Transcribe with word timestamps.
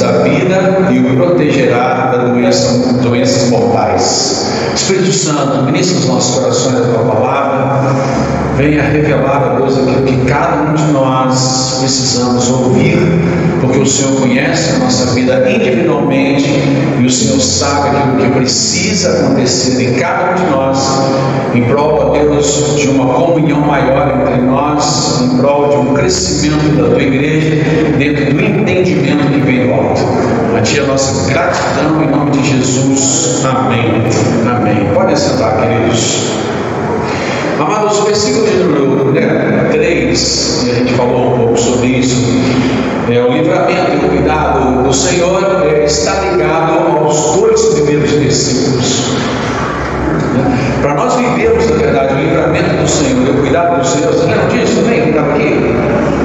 da 0.00 0.12
vida 0.22 0.88
e 0.90 0.98
o 0.98 1.16
protegerá 1.16 2.10
da 2.12 2.18
doença, 2.24 3.02
doenças 3.02 3.50
mortais. 3.50 4.37
Espírito 4.78 5.12
Santo, 5.12 5.64
ministra 5.64 5.98
os 5.98 6.06
nossos 6.06 6.36
corações 6.36 6.76
a 6.76 6.92
tua 6.92 7.12
palavra, 7.12 7.94
venha 8.56 8.82
revelar 8.82 9.42
a 9.42 9.54
Deus 9.56 9.76
aquilo 9.76 10.02
que 10.04 10.24
cada 10.24 10.70
um 10.70 10.74
de 10.74 10.84
nós 10.92 11.78
precisamos 11.80 12.48
ouvir, 12.48 12.96
porque 13.60 13.78
o 13.78 13.86
Senhor 13.86 14.20
conhece 14.20 14.76
a 14.76 14.78
nossa 14.78 15.14
vida 15.14 15.50
individualmente 15.50 16.48
e 16.98 17.04
o 17.04 17.10
Senhor 17.10 17.40
sabe 17.40 17.88
aquilo 17.88 18.16
que 18.18 18.38
precisa 18.38 19.18
acontecer 19.18 19.82
em 19.82 19.94
cada 19.94 20.30
um 20.30 20.34
de 20.36 20.50
nós, 20.50 21.02
em 21.54 21.64
prol, 21.64 21.98
ó 21.98 22.12
Deus, 22.12 22.76
de 22.76 22.88
uma 22.88 23.12
comunhão 23.14 23.60
maior 23.60 24.20
entre 24.20 24.42
nós, 24.42 25.20
em 25.22 25.36
prol 25.38 25.68
de 25.70 25.76
um 25.76 25.94
crescimento 25.94 26.76
da 26.76 26.88
tua 26.88 27.02
igreja, 27.02 27.64
dentro 27.98 28.32
do 28.32 28.40
entendimento 28.40 29.26
que 29.26 29.40
vem 29.40 29.66
do 29.66 29.74
alto. 29.74 30.00
A 30.56 30.62
Ti 30.62 30.80
a 30.80 30.84
nossa 30.84 31.30
gratidão 31.30 32.02
em 32.02 32.10
nome 32.10 32.30
de 32.32 32.48
Jesus. 32.48 33.44
Amém. 33.44 34.02
Amém. 34.50 34.67
Podem 34.94 35.16
sentar, 35.16 35.60
queridos. 35.60 36.28
Amados, 37.58 38.04
versículo 38.04 38.46
de 38.46 38.56
número 38.58 39.12
né, 39.12 39.68
3, 39.72 40.64
e 40.66 40.70
a 40.70 40.74
gente 40.74 40.92
falou 40.94 41.34
um 41.34 41.38
pouco 41.38 41.56
sobre 41.58 41.86
isso, 41.88 42.16
é, 43.10 43.20
o 43.20 43.32
livramento 43.32 43.92
e 43.92 44.04
o 44.04 44.08
cuidado 44.10 44.82
do 44.82 44.92
Senhor 44.92 45.64
é, 45.64 45.84
está 45.84 46.20
ligado 46.20 46.98
aos 47.02 47.36
dois 47.36 47.64
primeiros 47.74 48.10
versículos. 48.12 49.08
Né? 50.34 50.58
Para 50.82 50.94
nós 50.94 51.16
vivermos, 51.16 51.68
na 51.70 51.76
verdade, 51.76 52.14
o 52.14 52.18
livramento 52.18 52.76
do 52.76 52.88
Senhor 52.88 53.26
e 53.26 53.30
o 53.30 53.34
cuidado 53.40 53.80
do 53.80 53.86
Senhor, 53.86 54.12
você 54.12 54.26
lembra 54.26 54.46
disso 54.46 54.76
também? 54.82 55.08
Estava 55.08 55.32
aqui? 55.32 55.74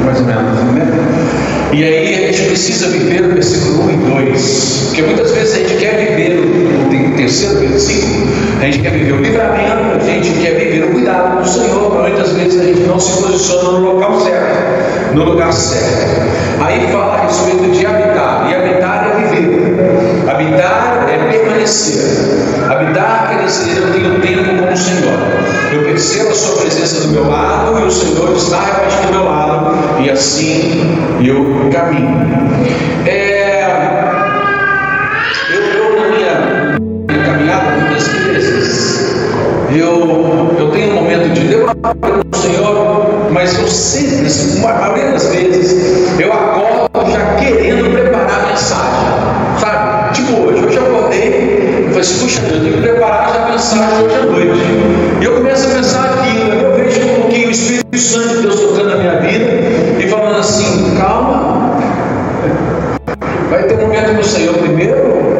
Mais 0.05 0.19
ou 0.19 0.25
menos, 0.25 0.63
né? 0.73 1.42
E 1.73 1.83
aí 1.83 2.25
a 2.25 2.31
gente 2.31 2.49
precisa 2.49 2.87
viver 2.89 3.25
o 3.25 3.33
versículo 3.33 3.85
1 3.85 3.89
e 3.89 3.95
2, 4.31 4.83
porque 4.85 5.01
muitas 5.01 5.31
vezes 5.31 5.55
a 5.55 5.57
gente 5.57 5.75
quer 5.77 5.97
viver 5.97 6.39
o 6.39 7.15
terceiro 7.15 7.59
versículo, 7.59 8.27
a 8.61 8.65
gente 8.65 8.79
quer 8.79 8.91
viver 8.91 9.13
o 9.13 9.17
livramento, 9.17 9.97
a 9.97 9.99
gente 9.99 10.29
quer 10.39 10.53
viver 10.55 10.83
o 10.83 10.91
cuidado 10.91 11.41
do 11.41 11.49
Senhor, 11.49 11.91
mas 11.95 12.11
muitas 12.11 12.31
vezes 12.33 12.61
a 12.61 12.63
gente 12.65 12.81
não 12.81 12.99
se 12.99 13.19
posiciona 13.19 13.79
no 13.79 13.93
local 13.93 14.19
certo, 14.21 15.15
no 15.15 15.23
lugar 15.23 15.51
certo. 15.51 16.21
Aí 16.61 16.91
fala 16.91 17.15
a 17.15 17.25
respeito 17.25 17.71
de 17.71 17.85
habitar, 17.87 18.47
e 18.51 18.55
habitar 18.55 19.09
é 19.09 19.27
viver, 19.27 20.29
habitar 20.29 21.07
é 21.09 21.31
permanecer, 21.31 22.69
habitar 22.69 23.29
quer 23.29 23.45
dizer 23.45 23.77
eu 23.77 23.91
tenho 23.91 24.19
tempo 24.21 24.63
com 24.63 24.71
o 24.71 24.77
Senhor, 24.77 25.19
eu 25.73 25.83
percebo 25.85 26.29
a 26.29 26.35
Sua 26.35 26.57
presença 26.61 27.01
do 27.01 27.07
meu 27.07 27.27
lado 27.27 27.79
e 27.79 27.83
o 27.83 27.91
Senhor 27.91 28.31
está 28.35 28.59
realmente 28.59 29.07
do 29.07 29.11
meu 29.11 29.25
lado, 29.25 29.52
e 30.03 30.09
assim 30.09 30.81
eu 31.25 31.69
caminho. 31.71 32.27
É, 33.05 33.63
eu, 35.49 35.61
eu 35.61 35.99
na 35.99 36.07
minha, 36.09 36.77
minha 37.07 37.25
caminhada, 37.25 37.71
muitas 37.77 38.07
vezes, 38.07 39.25
eu, 39.71 40.55
eu 40.59 40.71
tenho 40.71 40.91
um 40.91 40.95
momento 40.95 41.29
de 41.33 41.47
devorar 41.47 41.75
com 41.75 42.37
o 42.37 42.37
Senhor, 42.37 43.29
mas 43.31 43.57
eu 43.57 43.67
sempre, 43.67 44.25
assim, 44.25 44.65
a 44.65 44.73
maioria 44.73 45.11
das 45.11 45.27
vezes, 45.29 46.19
eu 46.19 46.33
acordo 46.33 47.11
já 47.11 47.35
querendo 47.35 47.91
preparar 47.93 48.43
a 48.43 48.47
mensagem, 48.47 49.59
sabe? 49.59 50.13
Tipo 50.15 50.33
hoje, 50.41 50.65
hoje 50.65 50.77
eu 50.77 50.85
acordei, 50.85 51.77
eu 51.79 51.87
falei 51.87 52.01
assim, 52.01 52.19
puxa, 52.19 52.41
eu 52.41 52.59
tenho 52.61 52.73
que 52.73 52.81
preparar 52.81 53.33
já 53.33 53.45
a 53.45 53.51
mensagem 53.51 54.05
hoje 54.05 54.15
à 54.15 54.25
noite. 54.25 54.61
E 55.21 55.23
eu 55.23 55.35
começo 55.35 55.65
a 55.65 55.75
pensar 55.75 56.13
aquilo, 56.13 56.53
eu 56.53 56.75
vejo 56.75 57.01
um 57.05 57.21
pouquinho 57.21 57.47
o 57.47 57.51
Espírito 57.51 57.97
Santo 57.97 58.29
de 58.29 58.41
Deus 58.41 58.59
tocando 58.59 58.89
na 58.89 58.95
minha 58.97 59.19
vida 59.21 59.45
e 59.99 60.07
falando 60.09 60.39
assim, 60.39 60.95
calma, 60.97 61.77
vai 63.49 63.63
ter 63.63 63.75
um 63.75 63.81
momento 63.81 64.15
do 64.17 64.23
Senhor 64.23 64.53
primeiro, 64.55 65.39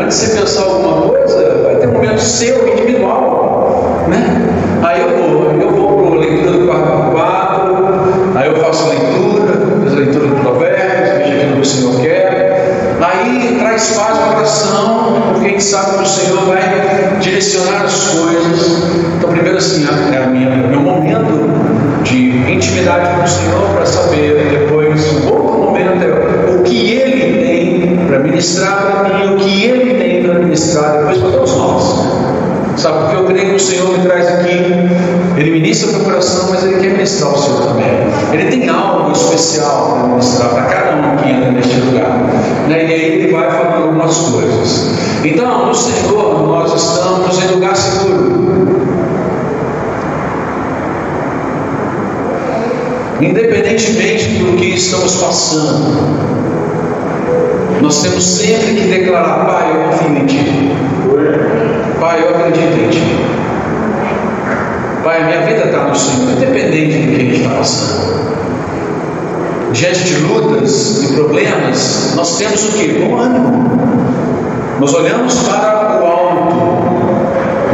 antes 0.00 0.05
de 0.05 0.05
você 0.16 0.40
pensar 0.40 0.62
alguma 0.62 1.02
coisa, 1.02 1.62
vai 1.62 1.76
ter 1.76 1.88
um 1.88 1.92
momento 1.92 2.20
seu, 2.20 2.66
individual, 2.72 4.06
né? 4.08 4.48
Aí 4.82 5.02
eu 5.02 5.10
vou, 5.10 5.52
eu 5.60 5.70
vou 5.70 6.06
para 6.06 6.16
a 6.16 6.20
leitura 6.20 6.52
do 6.52 6.66
quarto 6.66 7.10
quadro, 7.12 7.76
aí 8.34 8.48
eu 8.48 8.56
faço 8.56 8.88
leitura, 8.88 9.52
fiz 9.84 9.92
leitura 9.92 10.26
do 10.28 10.36
Provérbios, 10.36 11.18
vejo 11.18 11.36
aquilo 11.36 11.54
que 11.56 11.60
o 11.60 11.64
Senhor 11.66 12.00
quer, 12.00 12.96
aí 12.98 13.56
traz 13.58 13.92
paz 13.94 14.18
no 14.18 14.32
coração, 14.32 15.22
porque 15.32 15.48
a 15.48 15.50
gente 15.50 15.64
sabe 15.64 15.98
que 15.98 16.02
o 16.02 16.06
Senhor 16.06 16.46
vai 16.46 17.18
direcionar 17.20 17.84
as 17.84 18.08
coisas. 18.08 18.88
Então, 19.18 19.30
primeiro 19.30 19.58
assim, 19.58 19.86
é 20.14 20.16
a 20.16 20.26
minha, 20.28 20.48
meu 20.48 20.80
momento 20.80 21.46
de 22.04 22.50
intimidade 22.50 23.16
com 23.16 23.22
o 23.22 23.28
Senhor 23.28 23.68
para 23.74 23.84
saber, 23.84 24.48
depois, 24.50 25.24
o 25.24 25.34
outro 25.34 25.58
momento 25.58 26.02
é 26.02 26.54
o 26.54 26.62
que 26.62 26.92
Ele 26.92 27.44
tem 27.44 28.06
para 28.06 28.20
ministrar 28.20 28.82
para 28.82 29.18
mim, 29.18 29.34
o 29.34 29.36
que 29.36 29.64
Ele 29.64 29.94
tem 29.94 30.22
para 30.22 30.38
ministrar 30.38 30.98
depois 30.98 31.18
para 31.18 31.30
todos 31.30 31.56
nós. 31.56 32.26
Sabe, 32.76 32.98
porque 32.98 33.16
eu 33.16 33.24
creio 33.24 33.50
que 33.50 33.56
o 33.56 33.60
Senhor 33.60 33.98
me 33.98 34.04
traz 34.04 34.28
aqui, 34.28 34.50
Ele 35.36 35.50
ministra 35.50 35.88
o 35.88 35.92
meu 35.92 36.04
coração, 36.04 36.50
mas 36.50 36.62
Ele 36.62 36.74
quer 36.74 36.92
ministrar 36.92 37.32
o 37.32 37.38
Senhor 37.38 37.62
também. 37.62 37.86
Ele 38.32 38.50
tem 38.50 38.68
algo 38.68 39.12
especial 39.12 39.92
para 39.92 40.08
ministrar 40.08 40.50
para 40.50 40.62
cada 40.64 40.96
um 40.96 41.16
que 41.16 41.30
entra 41.30 41.50
neste 41.52 41.74
lugar. 41.80 42.18
Né? 42.68 42.84
E 42.84 42.92
aí 42.92 43.22
Ele 43.22 43.32
vai 43.32 43.50
falando 43.50 43.82
algumas 43.82 44.16
coisas. 44.16 44.90
Então, 45.24 45.66
no 45.66 45.74
Senhor, 45.74 46.46
nós 46.46 46.74
estamos 46.74 47.42
em 47.42 47.54
lugar 47.54 47.74
seguro. 47.74 48.76
Independentemente 53.20 54.28
do 54.38 54.56
que 54.56 54.74
estamos 54.74 55.14
passando, 55.16 56.46
nós 57.80 58.02
temos 58.02 58.22
sempre 58.24 58.74
que 58.74 58.88
declarar: 58.88 59.46
Pai, 59.46 59.70
eu 59.70 59.84
confio 59.84 60.16
em 60.18 60.26
Ti. 60.26 60.72
Pai, 61.98 62.22
eu 62.22 62.28
acredito 62.28 62.78
em 62.78 62.90
Ti. 62.90 63.02
Pai, 65.02 65.24
minha 65.24 65.46
vida 65.46 65.64
está 65.64 65.84
no 65.84 65.94
Senhor, 65.94 66.30
independente 66.32 66.98
do 66.98 67.08
que 67.08 67.14
a 67.14 67.18
gente 67.18 67.40
está 67.40 67.54
passando. 67.54 68.16
Diante 69.72 70.04
de 70.04 70.16
lutas 70.20 71.02
e 71.04 71.14
problemas, 71.14 72.12
nós 72.16 72.36
temos 72.36 72.68
o 72.68 72.72
que? 72.72 72.88
Bom 73.00 73.18
ânimo. 73.18 73.80
Nós 74.78 74.92
olhamos 74.92 75.34
para 75.44 76.02
o 76.02 76.06
alto 76.06 76.56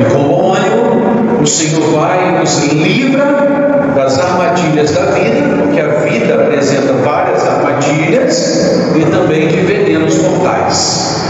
e 0.01 0.05
com 0.13 0.23
bom 0.23 0.55
ânimo 0.55 0.82
o 1.43 1.47
Senhor 1.47 1.83
vai 1.91 2.39
nos 2.39 2.63
livra 2.69 3.25
das 3.97 4.17
armadilhas 4.17 4.93
da 4.93 5.07
vida, 5.07 5.57
porque 5.61 5.81
a 5.81 5.89
vida 5.89 6.35
apresenta 6.35 6.93
várias 7.05 7.45
armadilhas 7.45 8.93
e 8.95 9.05
também 9.11 9.49
de 9.49 9.57
venenos 9.57 10.19
mortais. 10.19 11.21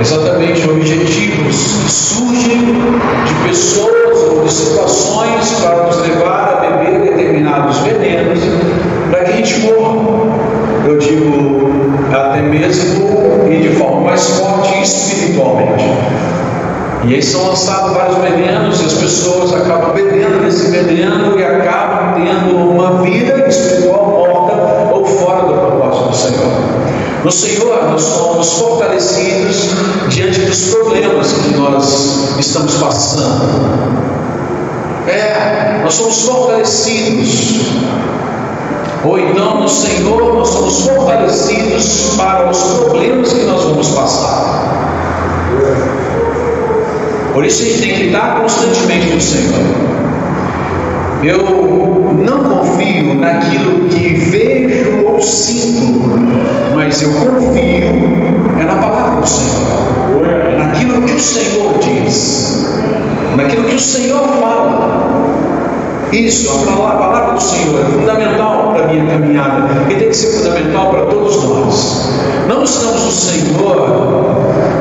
Exatamente 0.00 0.68
objetivos 0.68 1.56
que 1.84 1.92
surgem 1.92 2.58
de 3.24 3.48
pessoas 3.48 4.18
ou 4.28 4.44
de 4.44 4.52
situações 4.52 5.52
para 5.60 5.84
nos 5.84 5.98
levar 6.00 6.54
a 6.54 6.60
beber 6.60 7.02
determinados 7.02 7.78
venenos 7.78 8.40
para 9.08 9.24
que 9.24 9.32
a 9.32 9.36
gente 9.36 9.60
morra. 9.60 10.02
Eu 10.84 10.98
digo 10.98 11.70
até 12.12 12.42
mesmo 12.42 13.48
e 13.48 13.60
de 13.60 13.76
forma 13.76 14.00
mais 14.00 14.26
forte 14.30 14.82
espiritualmente. 14.82 15.84
E 17.04 17.14
aí 17.14 17.22
são 17.22 17.48
lançados 17.48 17.92
vários 17.94 18.16
venenos 18.18 18.80
e 18.80 18.84
as 18.84 18.92
pessoas 18.92 19.52
acabam 19.52 19.92
bebendo 19.92 20.38
desse 20.44 20.70
veneno 20.70 21.36
e 21.38 21.44
acabam 21.44 22.14
tendo 22.14 22.56
uma 22.56 23.02
vida 23.02 23.48
espiritual 23.48 24.06
morta 24.06 24.94
ou 24.94 25.04
fora 25.04 25.46
do 25.46 25.54
propósito 25.54 26.08
do 26.10 26.16
Senhor. 26.16 26.52
No 27.24 27.32
Senhor 27.32 27.90
nós 27.90 28.02
somos 28.02 28.52
fortalecidos 28.52 29.70
diante 30.08 30.40
dos 30.42 30.74
problemas 30.74 31.32
que 31.32 31.56
nós 31.56 32.38
estamos 32.38 32.74
passando. 32.74 34.02
É, 35.08 35.80
nós 35.82 35.94
somos 35.94 36.22
fortalecidos. 36.22 37.62
Ou 39.04 39.18
então 39.18 39.60
no 39.60 39.68
Senhor 39.68 40.34
nós 40.34 40.48
somos 40.48 40.86
fortalecidos 40.86 42.14
para 42.16 42.48
os 42.48 42.58
problemas 42.58 43.32
que 43.32 43.42
nós 43.42 43.64
vamos 43.64 43.88
passar. 43.88 44.61
Por 47.32 47.44
isso 47.44 47.62
a 47.62 47.66
gente 47.66 47.80
tem 47.80 47.94
que 47.94 48.06
estar 48.06 48.40
constantemente 48.40 49.14
no 49.14 49.20
Senhor. 49.20 49.92
Eu 51.24 52.14
não 52.18 52.44
confio 52.44 53.14
naquilo 53.14 53.88
que 53.88 54.14
vejo 54.14 55.06
ou 55.06 55.22
sinto, 55.22 56.10
mas 56.74 57.00
eu 57.00 57.10
confio 57.12 58.32
é 58.60 58.64
na 58.64 58.76
palavra 58.76 59.20
do 59.20 59.26
Senhor, 59.26 60.26
é 60.26 60.56
naquilo 60.56 61.02
que 61.02 61.12
o 61.12 61.20
Senhor 61.20 61.78
diz, 61.78 62.66
naquilo 63.36 63.64
que 63.64 63.74
o 63.76 63.80
Senhor 63.80 64.20
fala. 64.40 65.02
Isso, 66.12 66.50
a 66.50 66.92
palavra 66.96 67.34
do 67.34 67.42
Senhor 67.42 67.80
é 67.80 67.84
fundamental 67.84 68.74
para 68.74 68.84
a 68.84 68.88
minha 68.88 69.06
caminhada 69.06 69.68
e 69.90 69.94
tem 69.94 70.08
que 70.08 70.14
ser 70.14 70.38
fundamental 70.38 70.90
para 70.90 71.06
todos 71.06 71.42
nós. 71.44 72.10
Não 72.48 72.60
buscamos 72.60 73.06
o 73.06 73.10
Senhor 73.10 74.32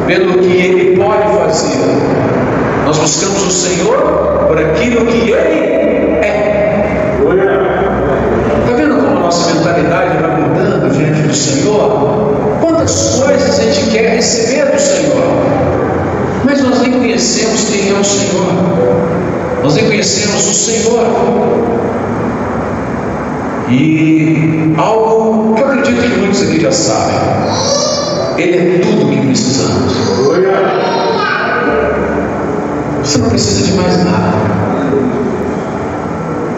pelo 0.07 0.39
que 0.39 0.51
Ele 0.51 0.98
pode 0.98 1.24
fazer, 1.38 1.80
nós 2.91 2.99
buscamos 2.99 3.41
o 3.43 3.51
Senhor 3.51 4.47
por 4.49 4.57
aquilo 4.57 5.05
que 5.05 5.31
Ele 5.31 5.71
Está 8.59 8.75
vendo 8.75 8.95
como 8.95 9.17
a 9.17 9.19
nossa 9.21 9.53
mentalidade 9.53 10.17
vai 10.17 10.41
mudando 10.41 10.91
diante 10.91 11.21
do 11.21 11.33
Senhor? 11.33 12.59
Quantas 12.59 13.21
coisas 13.23 13.59
a 13.59 13.63
gente 13.63 13.91
quer 13.91 14.15
receber 14.15 14.73
do 14.73 14.79
Senhor, 14.79 15.23
mas 16.43 16.61
nós 16.61 16.81
nem 16.81 16.91
conhecemos 16.91 17.69
quem 17.69 17.91
é 17.91 17.93
o 17.93 18.03
Senhor, 18.03 18.45
nós 19.63 19.75
nem 19.75 19.85
conhecemos 19.85 20.49
o 20.49 20.53
Senhor. 20.53 21.05
E 23.69 24.73
algo 24.77 25.53
que 25.55 25.61
eu 25.61 25.67
acredito 25.67 26.01
que 26.01 26.19
muitos 26.19 26.41
aqui 26.41 26.59
já 26.59 26.73
sabem, 26.73 27.15
Ele 28.38 28.75
é 28.75 28.79
tudo 28.79 29.05
o 29.05 29.09
que 29.09 29.27
precisamos. 29.27 31.00
Você 33.03 33.18
não 33.18 33.30
precisa 33.30 33.63
de 33.63 33.74
mais 33.74 33.98
nada 34.06 34.31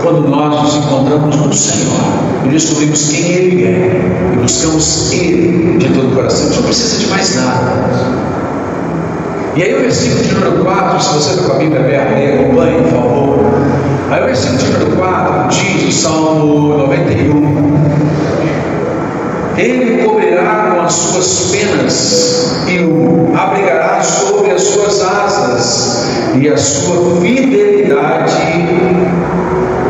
quando 0.04 0.28
nós 0.28 0.62
nos 0.62 0.76
encontramos 0.76 1.36
com 1.38 1.48
o 1.48 1.54
Senhor 1.54 1.94
e 2.46 2.50
descobrimos 2.50 3.10
quem 3.10 3.26
Ele 3.26 3.64
é 3.64 4.34
e 4.34 4.38
buscamos 4.38 5.12
Ele 5.14 5.78
de 5.78 5.88
todo 5.94 6.12
o 6.12 6.16
coração, 6.16 6.48
gente 6.48 6.58
não 6.58 6.64
precisa 6.64 6.98
de 7.00 7.08
mais 7.08 7.36
nada. 7.38 7.72
E 9.56 9.64
aí 9.64 9.74
o 9.76 9.80
versículo 9.80 10.24
de 10.24 10.34
número 10.34 10.66
4, 10.66 11.02
se 11.02 11.14
você 11.14 11.30
está 11.36 11.44
com 11.44 11.54
a 11.54 11.60
Bíblia 11.60 11.80
aberta 11.80 12.16
aí, 12.16 12.34
acompanhe, 12.34 12.82
por 12.82 12.92
favor. 12.92 13.40
Aí 14.12 14.22
o 14.22 14.26
versículo 14.26 14.58
de 14.58 14.66
número 14.66 14.98
4 14.98 15.48
diz, 15.50 15.84
o 15.88 15.92
Salmo 16.02 16.78
91, 16.80 17.74
Ele 19.58 20.04
cobrirá 20.04 20.72
com 20.74 20.82
as 20.82 20.94
suas 20.94 21.52
penas 21.52 22.58
e 22.68 22.80
o 22.80 23.32
abrigará 23.38 24.02
sobre 24.04 24.33
e 26.40 26.50
a 26.50 26.58
sua 26.58 27.22
fidelidade 27.22 28.34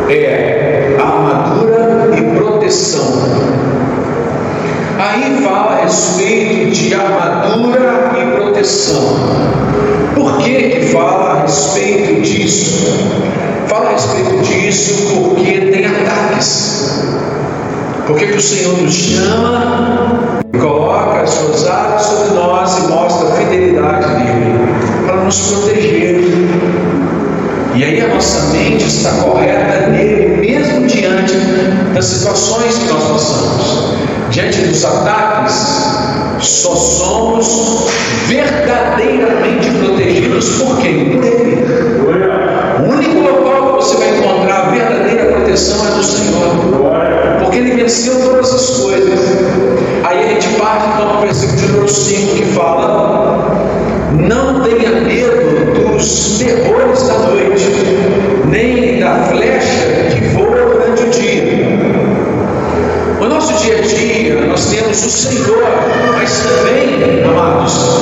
é 0.09 0.97
armadura 0.99 2.09
e 2.17 2.37
proteção. 2.37 3.23
Aí 4.99 5.41
fala 5.43 5.73
a 5.73 5.83
respeito 5.83 6.71
de 6.71 6.93
armadura 6.93 8.11
e 8.17 8.37
proteção. 8.37 9.17
Por 10.15 10.37
que, 10.37 10.69
que 10.69 10.85
fala 10.87 11.39
a 11.39 11.41
respeito 11.41 12.21
disso? 12.21 12.87
Fala 13.67 13.89
a 13.89 13.91
respeito 13.93 14.41
disso 14.43 15.13
porque 15.13 15.71
tem 15.71 15.85
ataques. 15.85 17.03
Porque 18.05 18.27
que 18.27 18.37
o 18.37 18.41
Senhor 18.41 18.77
nos 18.81 18.93
chama, 18.93 20.41
coloca 20.59 21.21
as 21.21 21.29
suas 21.29 21.67
asas 21.67 22.01
sobre 22.05 22.35
nós 22.35 22.77
e 22.77 22.81
mostra 22.87 23.29
a 23.29 23.31
fidelidade 23.31 24.07
dele 24.15 24.53
para 25.05 25.23
nos 25.23 25.51
proteger 25.51 26.12
e 26.12 26.12
nossa 28.13 28.47
mente 28.51 28.85
está 28.85 29.11
correta 29.11 29.87
nele, 29.87 30.37
mesmo 30.37 30.85
diante 30.87 31.33
das 31.93 32.05
situações 32.05 32.77
que 32.77 32.93
nós 32.93 33.03
passamos. 33.03 33.93
Diante 34.29 34.61
dos 34.61 34.85
ataques, 34.85 35.93
só 36.39 36.75
somos 36.75 37.87
verdadeiramente 38.27 39.69
protegidos 39.79 40.49
por 40.61 40.77
quem? 40.79 41.11
Por 41.11 41.23
Ele. 41.23 41.63
O 42.79 42.91
único 42.91 43.19
local 43.19 43.77
que 43.77 43.83
você 43.83 43.97
vai 43.97 44.17
encontrar 44.17 44.67
a 44.67 44.69
verdadeira 44.71 45.25
proteção 45.31 45.85
é 45.87 45.91
do 45.91 46.03
Senhor. 46.03 47.39
Porque 47.43 47.57
Ele 47.57 47.75
venceu 47.75 48.19
todas 48.21 48.53
as 48.53 48.69
coisas. 48.77 49.19
Aí 50.03 50.19
a 50.19 50.27
gente 50.27 50.47
parte 50.59 50.85
então 50.95 51.13
no 51.13 51.21
versículo 51.21 51.57
de 51.57 51.67
número 51.67 51.89
5 51.89 52.35
que 52.35 52.45
fala: 52.53 53.22
temos 64.93 65.05
o 65.05 65.09
Senhor, 65.09 65.63
mas 66.13 66.39
também, 66.41 67.23
amados, 67.23 67.92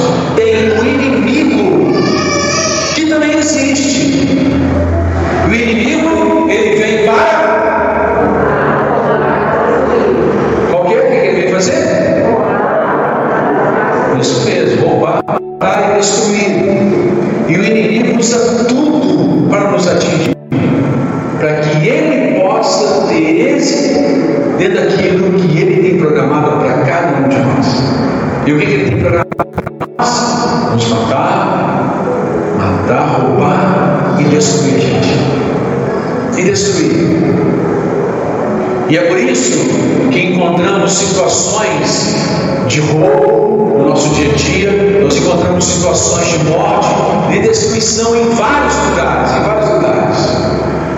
destruição 47.81 48.15
em 48.15 48.29
vários 48.29 48.75
lugares, 48.89 49.31
em 49.31 49.43
vários 49.43 49.69
lugares. 49.71 50.17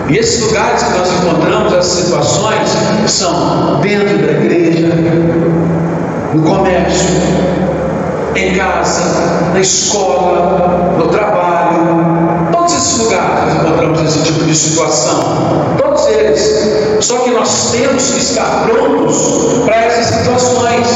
E 0.08 0.18
esses 0.18 0.42
lugares 0.42 0.82
que 0.82 0.98
nós 0.98 1.08
encontramos, 1.12 1.72
essas 1.72 2.04
situações, 2.04 2.68
são 3.06 3.80
dentro 3.80 4.18
da 4.18 4.32
igreja, 4.32 4.88
no 6.34 6.42
comércio, 6.42 7.08
em 8.36 8.54
casa, 8.54 9.50
na 9.54 9.60
escola, 9.60 10.94
no 10.98 11.08
trabalho, 11.08 12.50
todos 12.52 12.74
esses 12.74 12.98
lugares 12.98 13.54
nós 13.54 13.66
encontramos 13.66 14.02
esse 14.02 14.22
tipo 14.24 14.44
de 14.44 14.54
situação, 14.54 15.76
todos 15.78 16.06
eles. 16.08 16.98
Só 17.00 17.18
que 17.20 17.30
nós 17.30 17.70
temos 17.72 18.10
que 18.10 18.18
estar 18.18 18.66
prontos 18.66 19.64
para 19.64 19.76
essas 19.76 20.16
situações, 20.16 20.86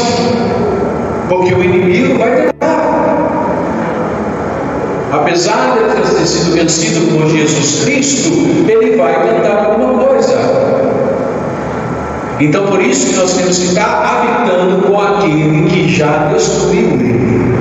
porque 1.28 1.54
o 1.54 1.64
inimigo 1.64 2.18
vai 2.18 2.30
tentar. 2.30 2.47
Apesar 5.28 5.74
de 5.74 6.14
ter 6.14 6.26
sido 6.26 6.54
vencido 6.54 7.00
por 7.12 7.28
Jesus 7.28 7.84
Cristo, 7.84 8.30
ele 8.66 8.96
vai 8.96 9.12
tentar 9.28 9.66
alguma 9.66 10.06
coisa. 10.06 10.38
Então 12.40 12.66
por 12.68 12.80
isso 12.80 13.08
que 13.08 13.16
nós 13.16 13.34
temos 13.34 13.58
que 13.58 13.66
estar 13.66 14.06
habitando 14.06 14.86
com 14.86 14.98
aquele 14.98 15.68
que 15.68 15.94
já 15.94 16.30
destruiu 16.32 16.92
ele. 16.92 17.54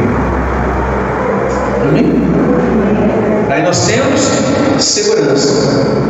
Amém? 1.89 2.13
Aí 3.50 3.63
nós 3.63 3.86
temos 3.86 4.21
segurança. 4.79 6.07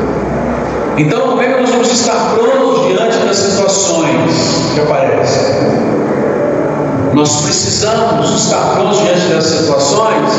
Então, 0.97 1.21
como 1.21 1.41
é 1.41 1.53
que 1.53 1.61
nós 1.61 1.69
vamos 1.71 1.91
estar 1.91 2.35
prontos 2.35 2.87
diante 2.87 3.17
das 3.17 3.37
situações 3.37 4.31
que 4.75 4.81
aparecem? 4.81 5.97
Nós 7.17 7.41
precisamos 7.41 8.43
estar 8.43 8.75
prontos 8.75 8.99
diante 8.99 9.27
das 9.33 9.45
situações, 9.45 10.29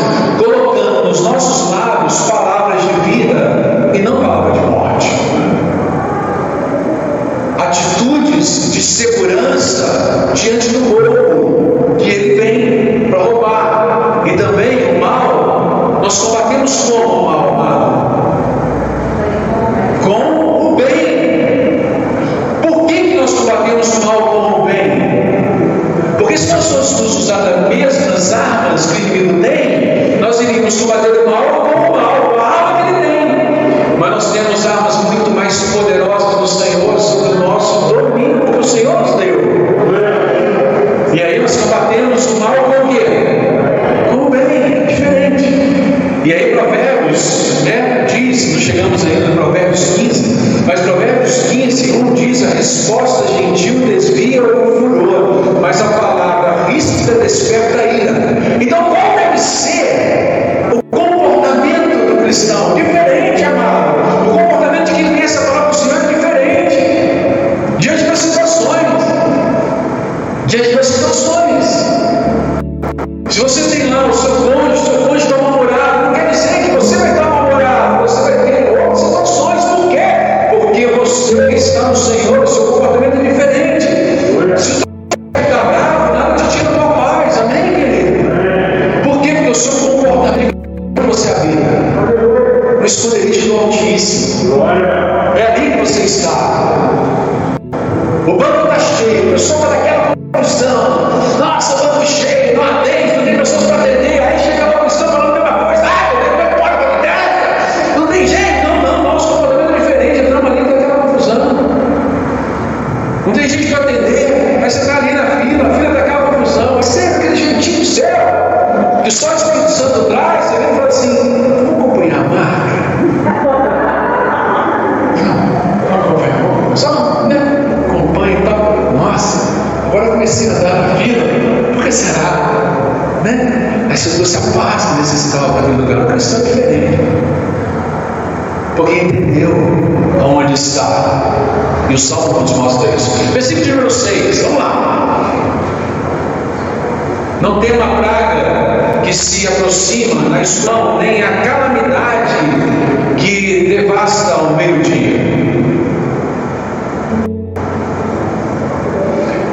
Se 73.31 73.41
você 73.41 73.69
tem 73.69 73.91
lá 73.91 74.07
o 74.07 74.13
seu 74.15 74.37
cônjuge, 74.37 74.68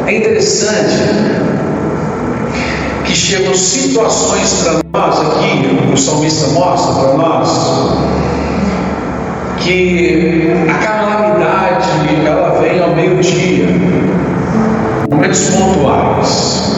É 0.07 0.17
interessante 0.17 0.97
que 3.05 3.15
chegam 3.15 3.55
situações 3.55 4.61
para 4.61 4.81
nós 4.93 5.19
aqui, 5.19 5.79
o 5.91 5.97
salmista 5.97 6.47
mostra 6.49 6.93
para 6.93 7.13
nós, 7.17 7.97
que 9.57 10.53
a 10.69 10.73
calamidade 10.85 11.87
ela 12.23 12.61
vem 12.61 12.79
ao 12.83 12.89
meio-dia, 12.89 13.65
momentos 15.09 15.49
pontuais. 15.49 16.75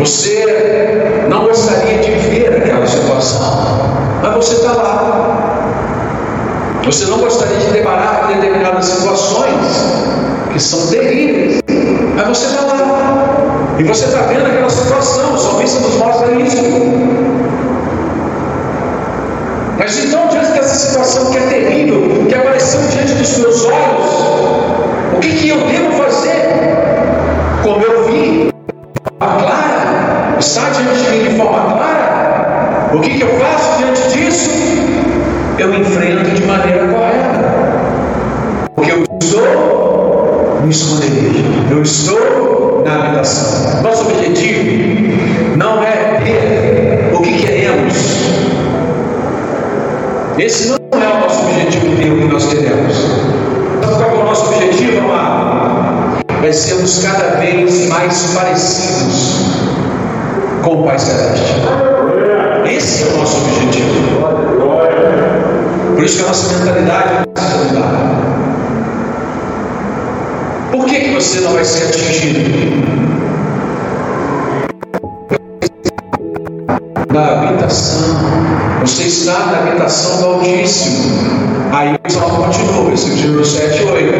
Você 0.00 1.26
não 1.28 1.44
gostaria 1.44 1.98
de 1.98 2.10
ver 2.10 2.56
aquela 2.56 2.86
situação, 2.88 3.88
mas 4.20 4.34
você 4.34 4.54
está 4.54 4.72
lá. 4.72 5.53
Você 6.84 7.06
não 7.06 7.16
gostaria 7.16 7.56
de 7.56 7.72
deparar 7.72 8.20
com 8.20 8.26
determinadas 8.34 8.84
situações 8.84 9.54
que 10.52 10.60
são 10.60 10.86
terríveis, 10.88 11.62
mas 12.14 12.28
você 12.28 12.46
está 12.46 12.60
lá. 12.60 13.74
E 13.78 13.84
você 13.84 14.04
está 14.04 14.20
vendo 14.22 14.46
aquela 14.46 14.68
situação, 14.68 15.32
o 15.32 15.38
salmista 15.38 15.80
nos 15.80 15.96
mostra 15.96 16.30
isso. 16.32 16.62
Mas 19.78 20.04
então, 20.04 20.28
diante 20.28 20.52
dessa 20.52 20.74
situação 20.74 21.32
que 21.32 21.38
é 21.38 21.40
terrível, 21.40 22.26
que 22.28 22.34
apareceu 22.34 22.80
diante 22.82 23.14
dos 23.14 23.38
meus 23.38 23.64
olhos, 23.64 24.10
o 25.16 25.20
que, 25.20 25.36
que 25.36 25.48
eu 25.48 25.56
devo 25.66 25.90
fazer? 26.02 26.52
Como 27.62 27.82
eu 27.82 28.04
vi, 28.04 28.50
clara, 29.18 30.36
está 30.38 30.68
diante 30.68 31.02
de 31.02 31.10
mim 31.10 31.30
de 31.30 31.36
forma 31.36 31.78
clara, 31.78 32.90
o 32.92 33.00
que, 33.00 33.14
que 33.14 33.22
eu 33.22 33.38
faço 33.40 33.78
diante 33.78 34.02
disso? 34.16 34.50
Eu 35.58 35.72
enfrento 35.72 36.13
eu 41.74 41.82
estou 41.82 42.82
na 42.84 42.94
habitação. 42.94 43.82
Nosso 43.82 44.02
objetivo 44.02 45.56
não 45.56 45.82
é 45.82 46.20
ter 46.24 47.14
o 47.14 47.20
que 47.20 47.38
queremos. 47.38 47.94
Esse 50.38 50.68
não 50.68 51.02
é 51.02 51.08
o 51.08 51.20
nosso 51.20 51.42
objetivo 51.42 51.96
ter 51.96 52.12
o 52.12 52.18
que 52.18 52.24
nós 52.32 52.46
queremos. 52.46 52.94
Sabe 53.82 53.94
qual 53.96 54.10
é 54.10 54.22
o 54.22 54.24
nosso 54.24 54.54
objetivo, 54.54 54.98
amado? 55.00 56.24
É 56.44 56.52
sermos 56.52 57.02
cada 57.02 57.40
vez 57.40 57.88
mais 57.88 58.34
parecidos 58.34 59.46
com 60.62 60.82
o 60.82 60.84
Pai 60.84 60.98
Celeste. 60.98 61.54
Esse 62.70 63.04
é 63.04 63.06
o 63.14 63.18
nosso 63.18 63.38
objetivo. 63.38 64.04
Por 65.94 66.04
isso 66.04 66.18
que 66.18 66.22
a 66.22 66.26
nossa 66.26 66.58
mentalidade 66.58 67.28
precisa 67.32 67.64
mudar. 67.64 68.14
Por 70.74 70.86
que, 70.86 71.00
que 71.00 71.03
você 71.14 71.40
não 71.40 71.52
vai 71.52 71.64
ser 71.64 71.84
atingido? 71.84 72.40
Da 77.12 77.40
habitação. 77.40 78.16
Você 78.80 79.04
está 79.04 79.38
na 79.46 79.58
habitação 79.58 80.20
do 80.20 80.26
Altíssimo. 80.34 81.14
Aí 81.72 81.96
o 82.04 82.12
salmo 82.12 82.44
continua, 82.44 82.84
versículo 82.86 83.26
número 83.26 83.44
7 83.44 83.80
e 83.80 83.84
8. 83.84 84.14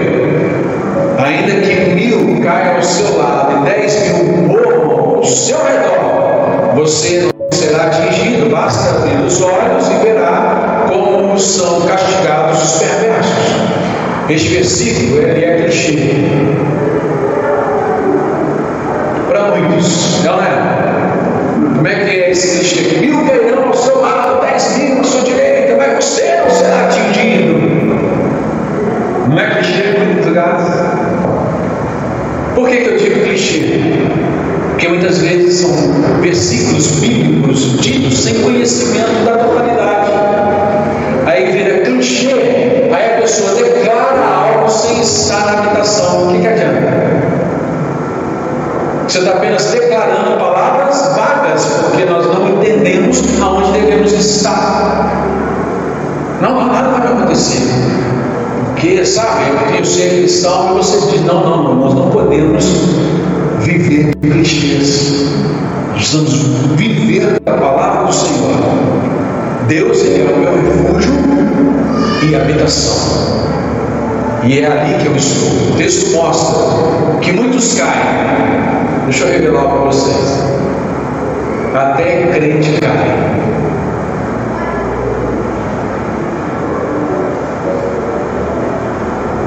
Ainda 1.19 1.67
que 1.67 1.95
mil 1.95 2.41
caiam 2.43 2.77
ao 2.77 2.83
seu 2.83 3.19
lado 3.19 3.59
e 3.59 3.65
dez 3.65 4.13
mil 4.13 4.49
morram 4.49 5.17
ao 5.17 5.25
seu 5.25 5.59
redor, 5.65 6.75
você 6.77 7.23
não 7.23 7.49
será 7.51 7.87
atingido, 7.87 8.51
basta 8.51 8.91
abrir 8.91 9.21
os 9.25 9.41
olhos 9.41 9.89
e 9.89 10.05
verá 10.05 10.87
como 10.89 11.39
são 11.41 11.81
castigados 11.83 12.63
os 12.63 12.79
perversos. 12.79 13.64
Este 14.29 14.49
versículo 14.55 15.19
ele 15.21 15.45
é 15.45 15.63
clichê. 15.63 15.99
Para 19.29 19.57
muitos, 19.57 20.25
não 20.25 20.41
é? 20.41 21.75
Como 21.77 21.87
é 21.87 21.95
que 21.95 22.11
é 22.11 22.31
esse 22.31 22.59
clichê? 22.59 22.99
Mil 23.01 23.27
cairão 23.27 23.67
ao 23.67 23.75
seu 23.75 24.01
lado, 24.01 24.41
dez 24.41 24.79
mil 24.79 25.01
à 25.01 25.05
sua 25.05 25.23
direita, 25.23 25.77
mas 25.77 26.05
você 26.05 26.37
não 26.43 26.51
será 26.51 26.87
atingido. 26.87 27.55
Não 29.29 29.39
é 29.39 29.51
clichê, 29.51 29.99
muitos 29.99 30.27
lugares? 30.27 30.65
Por 32.55 32.69
que, 32.69 32.77
que 32.79 32.89
eu 32.89 32.97
digo 32.97 33.21
clichê? 33.25 33.81
Porque 34.71 34.89
muitas 34.89 35.19
vezes 35.19 35.61
são 35.61 35.71
versículos 36.23 36.93
bíblicos 36.93 37.79
ditos 37.81 38.19
sem 38.19 38.41
conhecimento 38.41 39.25
da 39.27 39.37
totalidade. 39.37 40.11
Aí 41.27 41.53
vira 41.53 41.81
clichê, 41.81 42.54
pessoa 43.25 43.55
declara 43.55 44.21
algo 44.53 44.71
sem 44.71 45.01
estar 45.01 45.47
na 45.47 45.53
habitação, 45.53 46.29
o 46.29 46.33
que, 46.33 46.41
que 46.41 46.47
adianta? 46.47 46.93
Você 49.09 49.19
está 49.19 49.31
apenas 49.33 49.65
declarando 49.65 50.39
palavras 50.39 51.15
vagas, 51.17 51.65
porque 51.85 52.05
nós 52.05 52.27
não 52.27 52.49
entendemos 52.49 53.23
aonde 53.41 53.73
devemos 53.73 54.13
estar. 54.13 55.27
Não, 56.43 56.67
nada 56.67 56.89
vai 56.91 57.07
acontecer. 57.07 57.63
Porque, 58.67 59.07
sabe, 59.07 59.49
eu 59.51 59.73
tenho 59.73 59.87
ser 59.87 60.11
cristão 60.11 60.73
e 60.73 60.75
você 60.77 61.11
diz: 61.11 61.25
não, 61.25 61.41
não, 61.43 61.63
não, 61.63 61.75
nós 61.77 61.95
não 61.95 62.11
podemos 62.11 62.65
viver 63.61 64.15
de 64.17 64.31
clichês. 64.31 65.31
Precisamos 65.95 66.35
viver 66.77 67.41
da 67.41 67.53
palavra 67.55 68.07
do 68.07 68.13
Senhor. 68.13 68.94
Deus 69.67 70.05
é 70.05 70.25
o 70.31 70.39
meu 70.39 70.53
refúgio 70.57 71.13
e 72.29 72.35
habitação. 72.35 73.15
E 74.45 74.61
é 74.61 74.67
ali 74.67 75.03
que 75.03 75.07
eu 75.07 75.17
estou. 75.17 75.73
O 75.73 75.77
texto 75.77 76.13
mostra 76.13 77.19
que 77.23 77.33
muitos 77.33 77.75
caem. 77.75 79.05
Deixa 79.07 79.25
eu 79.25 79.33
revelar 79.33 79.65
para 79.65 79.79
vocês. 79.87 80.45
Até 81.75 82.27
crente 82.27 82.79
cai. 82.81 83.35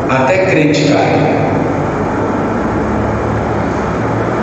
Até 0.10 0.46
crente 0.46 0.92
cai. 0.92 1.38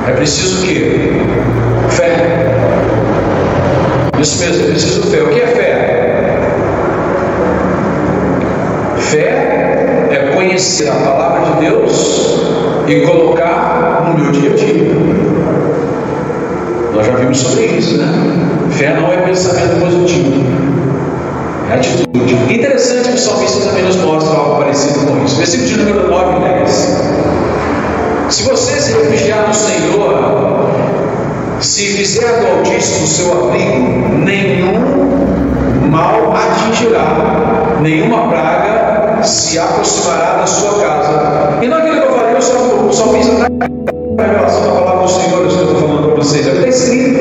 É 0.06 0.12
preciso 0.12 0.62
o 0.62 0.66
quê? 0.66 1.12
Fé. 1.90 2.54
Isso 4.20 4.38
mesmo, 4.38 4.64
é 4.64 4.70
preciso 4.70 5.02
fé. 5.10 5.22
O 5.22 5.28
que 5.28 5.40
é 5.40 5.46
fé? 5.48 5.63
Fé 9.14 10.08
é 10.10 10.32
conhecer 10.34 10.88
a 10.88 10.94
palavra 10.94 11.52
de 11.52 11.66
Deus 11.66 12.36
e 12.88 13.00
colocar 13.02 14.06
no 14.08 14.20
meu 14.20 14.32
dia 14.32 14.50
a 14.50 14.56
dia. 14.56 14.90
Nós 16.92 17.06
já 17.06 17.12
vimos 17.12 17.38
sobre 17.38 17.66
isso, 17.66 17.96
né? 17.98 18.08
Fé 18.72 18.92
não 19.00 19.12
é 19.12 19.18
pensamento 19.18 19.78
positivo, 19.78 20.44
é 21.70 21.74
atitude. 21.74 22.34
Interessante 22.52 23.10
que 23.10 23.14
o 23.14 23.18
salmista 23.18 23.68
também 23.68 23.84
nos 23.84 23.96
mostra 23.98 24.36
algo 24.36 24.56
parecido 24.56 25.06
com 25.06 25.24
isso. 25.24 25.36
Versículo 25.36 25.68
de 25.68 25.76
número 25.76 26.10
9 26.10 26.36
e 26.36 26.48
10. 26.48 27.02
Se 28.30 28.42
você 28.42 28.80
se 28.80 28.94
refugiar 28.94 29.46
no 29.46 29.54
Senhor, 29.54 30.70
se 31.60 31.86
fizer 31.86 32.40
do 32.40 32.58
Altíssimo 32.58 33.06
seu 33.06 33.46
abrigo, 33.46 34.18
nenhum 34.24 35.88
mal 35.88 36.34
atingirá, 36.34 37.78
nenhuma 37.80 38.28
praga 38.28 38.93
se 39.22 39.58
aproximará 39.58 40.38
da 40.38 40.46
sua 40.46 40.80
casa. 40.80 41.58
E 41.62 41.68
naquilo 41.68 42.00
que 42.00 42.06
eu 42.06 42.16
falei, 42.16 42.34
o 42.36 42.92
salmista 42.92 43.32
está 43.32 43.46
a 44.18 44.26
revelação 44.26 44.64
da 44.64 44.80
palavra 44.80 45.02
do 45.02 45.08
Senhor, 45.08 45.40
eu 45.40 45.48
estou 45.48 45.74
falando 45.76 46.06
para 46.06 46.14
vocês. 46.16 46.46
É 46.46 46.50
o 46.50 46.52
que 46.52 46.68
está 46.68 46.68
escrito. 46.68 47.18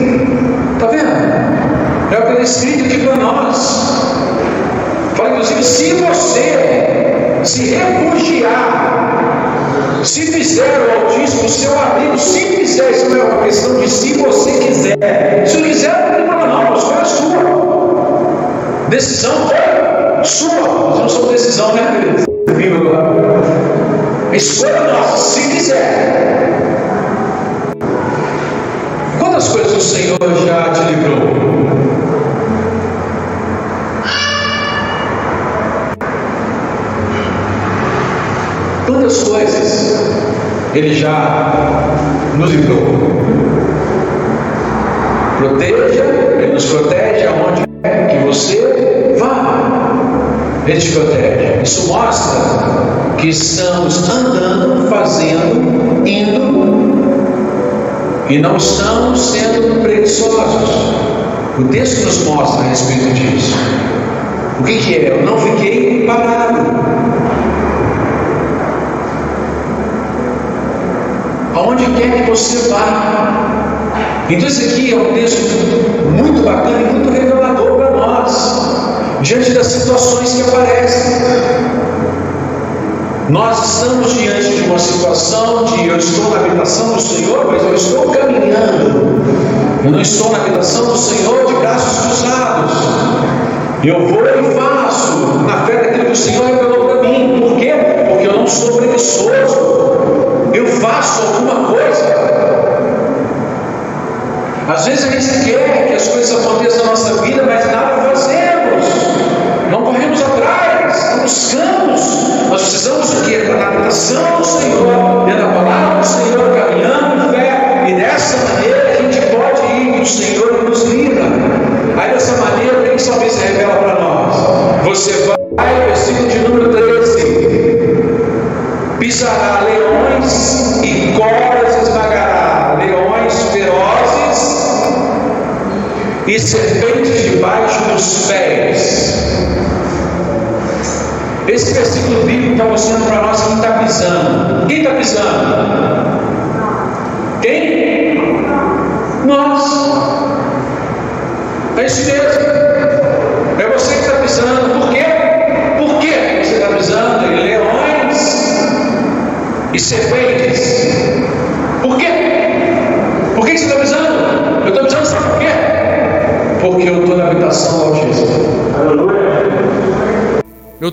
Está 0.73 0.87
vendo? 0.87 2.13
É 2.13 2.19
o 2.19 2.21
que 2.21 2.31
está 2.31 2.43
escrito 2.43 2.85
aqui 2.85 3.07
para 3.07 3.15
nós. 3.15 3.57
Fala, 5.15 5.29
inclusive, 5.29 5.63
se 5.63 5.93
você 5.93 7.41
se 7.43 7.75
refugiar 7.75 8.93
se 10.03 10.21
fizer 10.33 10.79
o 10.79 11.05
Altíssimo 11.05 11.47
seu 11.47 11.79
amigo, 11.79 12.19
se 12.19 12.39
fizer, 12.39 12.91
isso 12.91 13.09
não 13.09 13.17
é 13.17 13.23
uma 13.23 13.43
questão 13.43 13.79
de 13.79 13.89
se 13.89 14.13
você 14.13 14.51
quiser. 14.59 15.47
Se 15.47 15.61
quiser, 15.61 16.07
não 16.07 16.15
tem 16.15 16.27
problema 16.27 16.47
não, 16.47 16.73
a 16.73 16.77
escolha 16.77 17.01
é 17.01 17.05
sua. 17.05 17.43
Decisão 18.89 19.47
sua. 20.25 20.99
Não 20.99 21.09
somos 21.09 21.31
decisão, 21.31 21.73
né, 21.73 22.01
querido? 22.01 22.33
Escolha 24.33 24.81
nossa, 24.91 25.17
se 25.17 25.49
quiser. 25.49 26.49
Quantas 29.19 29.47
coisas 29.49 29.77
o 29.77 29.81
Senhor 29.81 30.17
já 30.45 30.73
te 30.73 30.81
livrou? 30.91 31.17
Quantas 38.87 39.23
coisas 39.23 39.95
Ele 40.73 40.93
já 40.95 41.53
nos 42.37 42.49
livrou? 42.49 42.79
Proteja, 45.37 46.03
Ele 46.03 46.53
nos 46.53 46.65
protege 46.65 47.27
aonde 47.27 47.72
você 48.33 49.15
vá. 49.19 49.43
Protege. 50.65 51.61
Isso 51.61 51.87
mostra 51.87 52.39
que 53.17 53.29
estamos 53.29 54.09
andando, 54.09 54.89
fazendo, 54.89 56.07
indo 56.07 57.03
e 58.29 58.39
não 58.39 58.55
estamos 58.55 59.19
sendo 59.19 59.81
preguiçosos. 59.81 60.69
O 61.59 61.65
texto 61.65 62.05
nos 62.05 62.25
mostra 62.25 62.61
a 62.61 62.69
respeito 62.69 63.13
disso. 63.13 63.53
O 64.59 64.63
que, 64.63 64.77
que 64.77 64.95
é? 64.95 65.11
Eu 65.11 65.25
não 65.25 65.37
fiquei 65.37 66.05
parado. 66.07 66.83
aonde 71.55 71.85
quer 71.85 72.23
que 72.23 72.29
você 72.29 72.69
vá. 72.69 74.25
Então, 74.29 74.47
esse 74.47 74.73
aqui 74.73 74.93
é 74.93 74.97
um 74.97 75.13
texto 75.13 75.39
muito 76.11 76.43
bacana 76.43 76.81
e 76.81 76.93
muito 76.93 77.11
revelador 77.11 77.72
nós, 78.23 79.21
diante 79.21 79.51
das 79.51 79.67
situações 79.67 80.31
que 80.31 80.41
aparecem. 80.41 81.13
Nós 83.29 83.75
estamos 83.75 84.13
diante 84.13 84.57
de 84.57 84.61
uma 84.63 84.79
situação 84.79 85.65
de 85.65 85.87
eu 85.87 85.97
estou 85.97 86.29
na 86.29 86.45
habitação 86.45 86.93
do 86.93 87.01
Senhor, 87.01 87.45
mas 87.51 87.63
eu 87.63 87.73
estou 87.73 88.11
caminhando. 88.11 89.23
Eu 89.83 89.91
não 89.91 90.01
estou 90.01 90.31
na 90.31 90.39
habitação 90.39 90.85
do 90.85 90.97
Senhor 90.97 91.45
de 91.47 91.53
braços 91.55 92.05
cruzados. 92.05 92.71
Eu 93.83 94.07
vou 94.07 94.23
e 94.25 94.55
faço 94.55 95.17
na 95.45 95.65
fé 95.65 95.77
daquilo 95.83 96.05
que 96.05 96.11
o 96.11 96.15
Senhor 96.15 96.45
revelou 96.45 96.62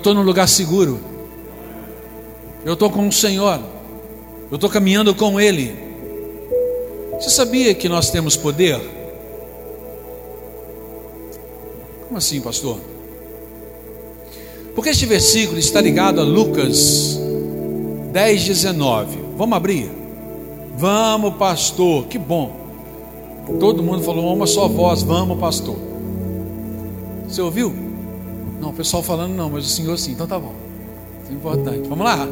estou 0.01 0.15
num 0.15 0.23
lugar 0.23 0.49
seguro. 0.49 0.99
Eu 2.65 2.73
estou 2.73 2.89
com 2.89 3.07
o 3.07 3.11
Senhor. 3.11 3.59
Eu 4.49 4.55
estou 4.55 4.69
caminhando 4.69 5.15
com 5.15 5.39
Ele. 5.39 5.73
Você 7.13 7.29
sabia 7.29 7.73
que 7.73 7.87
nós 7.87 8.09
temos 8.09 8.35
poder? 8.35 8.81
Como 12.07 12.17
assim, 12.17 12.41
pastor? 12.41 12.79
Porque 14.73 14.89
este 14.89 15.05
versículo 15.05 15.59
está 15.59 15.79
ligado 15.79 16.19
a 16.19 16.23
Lucas 16.23 17.19
10, 18.11 18.43
19. 18.43 19.19
Vamos 19.37 19.55
abrir? 19.55 19.89
Vamos, 20.77 21.35
pastor. 21.35 22.05
Que 22.07 22.17
bom. 22.17 22.59
Todo 23.59 23.83
mundo 23.83 24.03
falou 24.03 24.33
uma 24.33 24.47
só 24.47 24.67
voz. 24.67 25.03
Vamos, 25.03 25.39
pastor. 25.39 25.77
Você 27.27 27.41
ouviu? 27.41 27.90
Não, 28.61 28.69
o 28.69 28.73
pessoal 28.73 29.01
falando 29.01 29.33
não, 29.33 29.49
mas 29.49 29.65
o 29.65 29.69
senhor 29.69 29.97
sim. 29.97 30.11
Então 30.11 30.27
tá 30.27 30.37
bom. 30.37 30.53
Isso 31.23 31.31
é 31.31 31.35
importante. 31.35 31.89
Vamos 31.89 32.05
lá. 32.05 32.27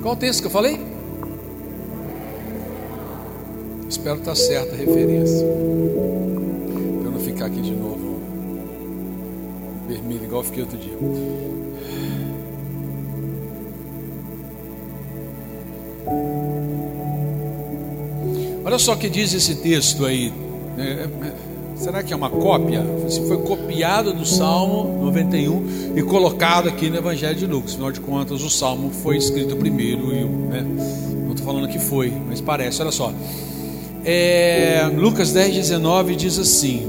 Qual 0.00 0.14
o 0.14 0.16
texto 0.16 0.40
que 0.42 0.46
eu 0.46 0.50
falei? 0.50 0.80
Espero 3.88 4.18
estar 4.18 4.34
certa 4.36 4.74
a 4.74 4.78
referência. 4.78 5.44
Para 7.00 7.08
eu 7.08 7.10
não 7.10 7.20
ficar 7.20 7.46
aqui 7.46 7.60
de 7.60 7.72
novo 7.72 8.20
vermelho, 9.88 10.24
igual 10.24 10.42
eu 10.42 10.44
fiquei 10.44 10.62
outro 10.62 10.78
dia. 10.78 10.96
Olha 18.74 18.80
só 18.80 18.94
o 18.94 18.96
que 18.96 19.08
diz 19.08 19.32
esse 19.32 19.54
texto 19.54 20.04
aí. 20.04 20.32
É, 20.76 20.82
é, 20.82 21.32
será 21.76 22.02
que 22.02 22.12
é 22.12 22.16
uma 22.16 22.28
cópia? 22.28 22.84
Foi 23.28 23.36
copiado 23.36 24.12
do 24.12 24.26
Salmo 24.26 24.98
91 25.04 25.94
e 25.94 26.02
colocado 26.02 26.68
aqui 26.68 26.90
no 26.90 26.96
Evangelho 26.96 27.36
de 27.36 27.46
Lucas. 27.46 27.74
Afinal 27.74 27.92
de 27.92 28.00
contas, 28.00 28.42
o 28.42 28.50
Salmo 28.50 28.90
foi 28.90 29.16
escrito 29.16 29.54
primeiro 29.54 30.12
e 30.12 30.24
né, 30.24 30.66
não 31.24 31.30
estou 31.30 31.46
falando 31.46 31.68
que 31.68 31.78
foi, 31.78 32.12
mas 32.28 32.40
parece. 32.40 32.82
Olha 32.82 32.90
só. 32.90 33.12
É, 34.04 34.90
Lucas 34.92 35.30
10, 35.30 35.54
19 35.54 36.16
diz 36.16 36.36
assim: 36.36 36.82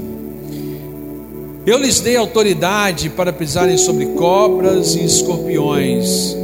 Eu 1.64 1.78
lhes 1.78 2.00
dei 2.00 2.16
autoridade 2.16 3.10
para 3.10 3.32
pisarem 3.32 3.76
sobre 3.76 4.06
cobras 4.06 4.96
e 4.96 5.04
escorpiões 5.04 6.36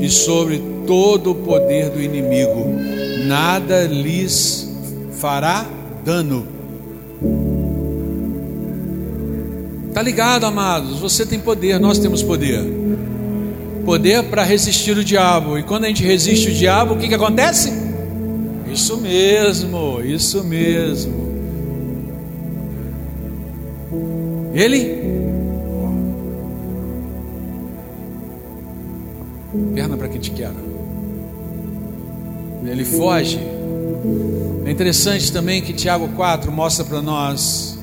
e 0.00 0.08
sobre 0.08 0.62
todo 0.86 1.32
o 1.32 1.34
poder 1.34 1.90
do 1.90 2.00
inimigo 2.00 2.95
nada 3.26 3.84
lhes 3.84 4.70
fará 5.18 5.66
dano. 6.04 6.46
Tá 9.92 10.02
ligado, 10.02 10.44
amados? 10.44 11.00
Você 11.00 11.26
tem 11.26 11.40
poder, 11.40 11.80
nós 11.80 11.98
temos 11.98 12.22
poder. 12.22 12.62
Poder 13.84 14.24
para 14.24 14.42
resistir 14.42 14.96
o 14.96 15.04
diabo. 15.04 15.58
E 15.58 15.62
quando 15.62 15.84
a 15.84 15.88
gente 15.88 16.02
resiste 16.02 16.50
o 16.50 16.54
diabo, 16.54 16.94
o 16.94 16.98
que, 16.98 17.08
que 17.08 17.14
acontece? 17.14 17.72
Isso 18.72 18.96
mesmo, 18.98 20.00
isso 20.02 20.44
mesmo. 20.44 21.26
Ele 24.54 25.06
perna 29.74 29.96
para 29.96 30.08
quem 30.08 30.20
te 30.20 30.30
quer 30.30 30.65
ele 32.70 32.84
foge. 32.84 33.38
É 34.64 34.70
interessante 34.70 35.32
também 35.32 35.62
que 35.62 35.72
Tiago 35.72 36.08
4 36.08 36.50
mostra 36.50 36.84
para 36.84 37.00
nós 37.00 37.78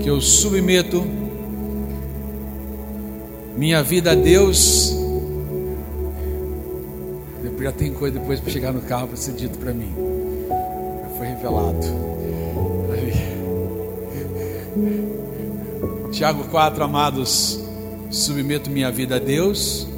que 0.00 0.08
eu 0.08 0.20
submeto 0.20 1.04
minha 3.56 3.82
vida 3.82 4.12
a 4.12 4.14
Deus. 4.14 4.94
Já 7.58 7.72
tem 7.72 7.92
coisa 7.92 8.20
depois 8.20 8.38
para 8.38 8.52
chegar 8.52 8.72
no 8.72 8.80
carro 8.80 9.08
para 9.08 9.16
ser 9.16 9.32
dito 9.32 9.58
para 9.58 9.72
mim. 9.72 9.92
Já 11.02 11.08
foi 11.18 11.26
revelado. 11.26 11.86
Tiago 16.12 16.44
4, 16.44 16.84
amados, 16.84 17.60
submeto 18.08 18.70
minha 18.70 18.90
vida 18.92 19.16
a 19.16 19.18
Deus 19.18 19.88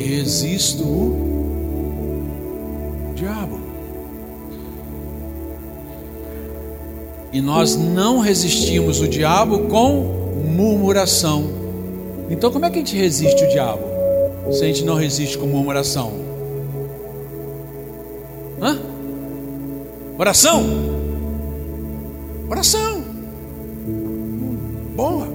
resisto 0.00 0.84
o 0.84 2.22
diabo. 3.14 3.60
E 7.32 7.40
nós 7.40 7.76
não 7.76 8.18
resistimos 8.18 9.00
o 9.00 9.08
diabo 9.08 9.68
com 9.68 10.02
murmuração. 10.56 11.48
Então, 12.28 12.50
como 12.50 12.66
é 12.66 12.70
que 12.70 12.76
a 12.76 12.78
gente 12.78 12.96
resiste 12.96 13.44
o 13.44 13.48
diabo? 13.48 13.82
Se 14.52 14.64
a 14.64 14.66
gente 14.66 14.84
não 14.84 14.94
resiste 14.94 15.38
com 15.38 15.46
murmuração? 15.46 16.12
Hã? 18.60 18.78
Oração? 20.18 20.64
Oração. 22.48 23.04
Boa. 24.96 25.28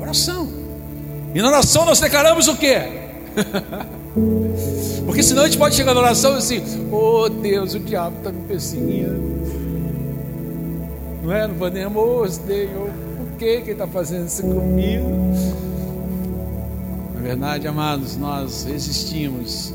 Oração. 0.00 0.48
E 1.34 1.42
na 1.42 1.48
oração 1.48 1.84
nós 1.84 1.98
declaramos 2.00 2.46
o 2.48 2.56
que? 2.56 3.03
Porque 5.06 5.22
senão 5.22 5.42
a 5.42 5.46
gente 5.46 5.58
pode 5.58 5.74
chegar 5.74 5.94
na 5.94 6.00
oração 6.00 6.34
assim: 6.34 6.62
Oh 6.90 7.28
Deus, 7.28 7.74
o 7.74 7.80
diabo 7.80 8.18
está 8.18 8.30
me 8.30 8.46
perseguindo. 8.46 9.34
Não 11.22 11.32
é? 11.32 11.46
Não 11.46 11.54
podemos, 11.54 11.96
oh 11.96 12.26
Senhor, 12.28 12.90
por 13.16 13.38
que, 13.38 13.44
ele 13.44 13.72
está 13.72 13.86
fazendo 13.86 14.26
isso 14.26 14.42
comigo? 14.42 15.08
Na 17.14 17.20
verdade, 17.20 17.66
amados, 17.66 18.16
nós 18.16 18.64
resistimos 18.64 19.72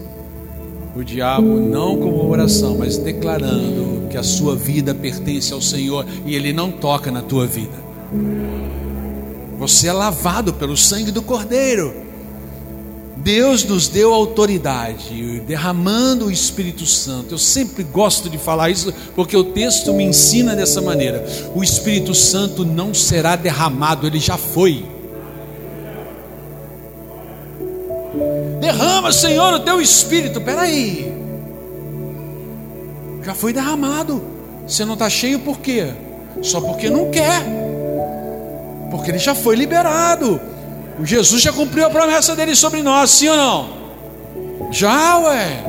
o 0.95 1.03
diabo 1.03 1.59
não 1.59 1.97
como 1.97 2.29
oração, 2.29 2.77
mas 2.77 2.97
declarando 2.97 4.07
que 4.09 4.17
a 4.17 4.23
sua 4.23 4.55
vida 4.55 4.93
pertence 4.93 5.53
ao 5.53 5.61
Senhor 5.61 6.05
e 6.25 6.35
ele 6.35 6.53
não 6.53 6.71
toca 6.71 7.11
na 7.11 7.21
tua 7.21 7.47
vida. 7.47 7.89
Você 9.57 9.87
é 9.87 9.93
lavado 9.93 10.53
pelo 10.53 10.77
sangue 10.77 11.11
do 11.11 11.21
Cordeiro. 11.21 12.08
Deus 13.21 13.65
nos 13.65 13.89
deu 13.89 14.13
autoridade, 14.13 15.41
derramando 15.41 16.27
o 16.27 16.31
Espírito 16.31 16.85
Santo. 16.85 17.33
Eu 17.33 17.37
sempre 17.37 17.83
gosto 17.83 18.29
de 18.29 18.37
falar 18.37 18.69
isso 18.69 18.93
porque 19.13 19.35
o 19.35 19.43
texto 19.43 19.93
me 19.93 20.05
ensina 20.05 20.55
dessa 20.55 20.81
maneira. 20.81 21.25
O 21.53 21.61
Espírito 21.61 22.15
Santo 22.15 22.65
não 22.65 22.93
será 22.93 23.35
derramado, 23.35 24.07
ele 24.07 24.19
já 24.19 24.37
foi. 24.37 24.85
Derrama, 28.61 29.11
Senhor, 29.11 29.53
o 29.53 29.59
teu 29.59 29.81
Espírito. 29.81 30.39
Peraí, 30.39 31.13
já 33.23 33.35
foi 33.35 33.51
derramado. 33.51 34.23
Você 34.65 34.85
não 34.85 34.93
está 34.93 35.09
cheio 35.09 35.39
por 35.39 35.59
quê? 35.59 35.87
Só 36.41 36.61
porque 36.61 36.89
não 36.89 37.11
quer, 37.11 37.43
porque 38.91 39.11
ele 39.11 39.19
já 39.19 39.35
foi 39.35 39.55
liberado. 39.55 40.39
Jesus 41.05 41.41
já 41.41 41.53
cumpriu 41.53 41.85
a 41.85 41.89
promessa 41.89 42.35
dele 42.35 42.55
sobre 42.55 42.81
nós, 42.81 43.11
sim 43.11 43.29
ou 43.29 43.37
não? 43.37 43.69
Já, 44.71 45.17
ué. 45.19 45.63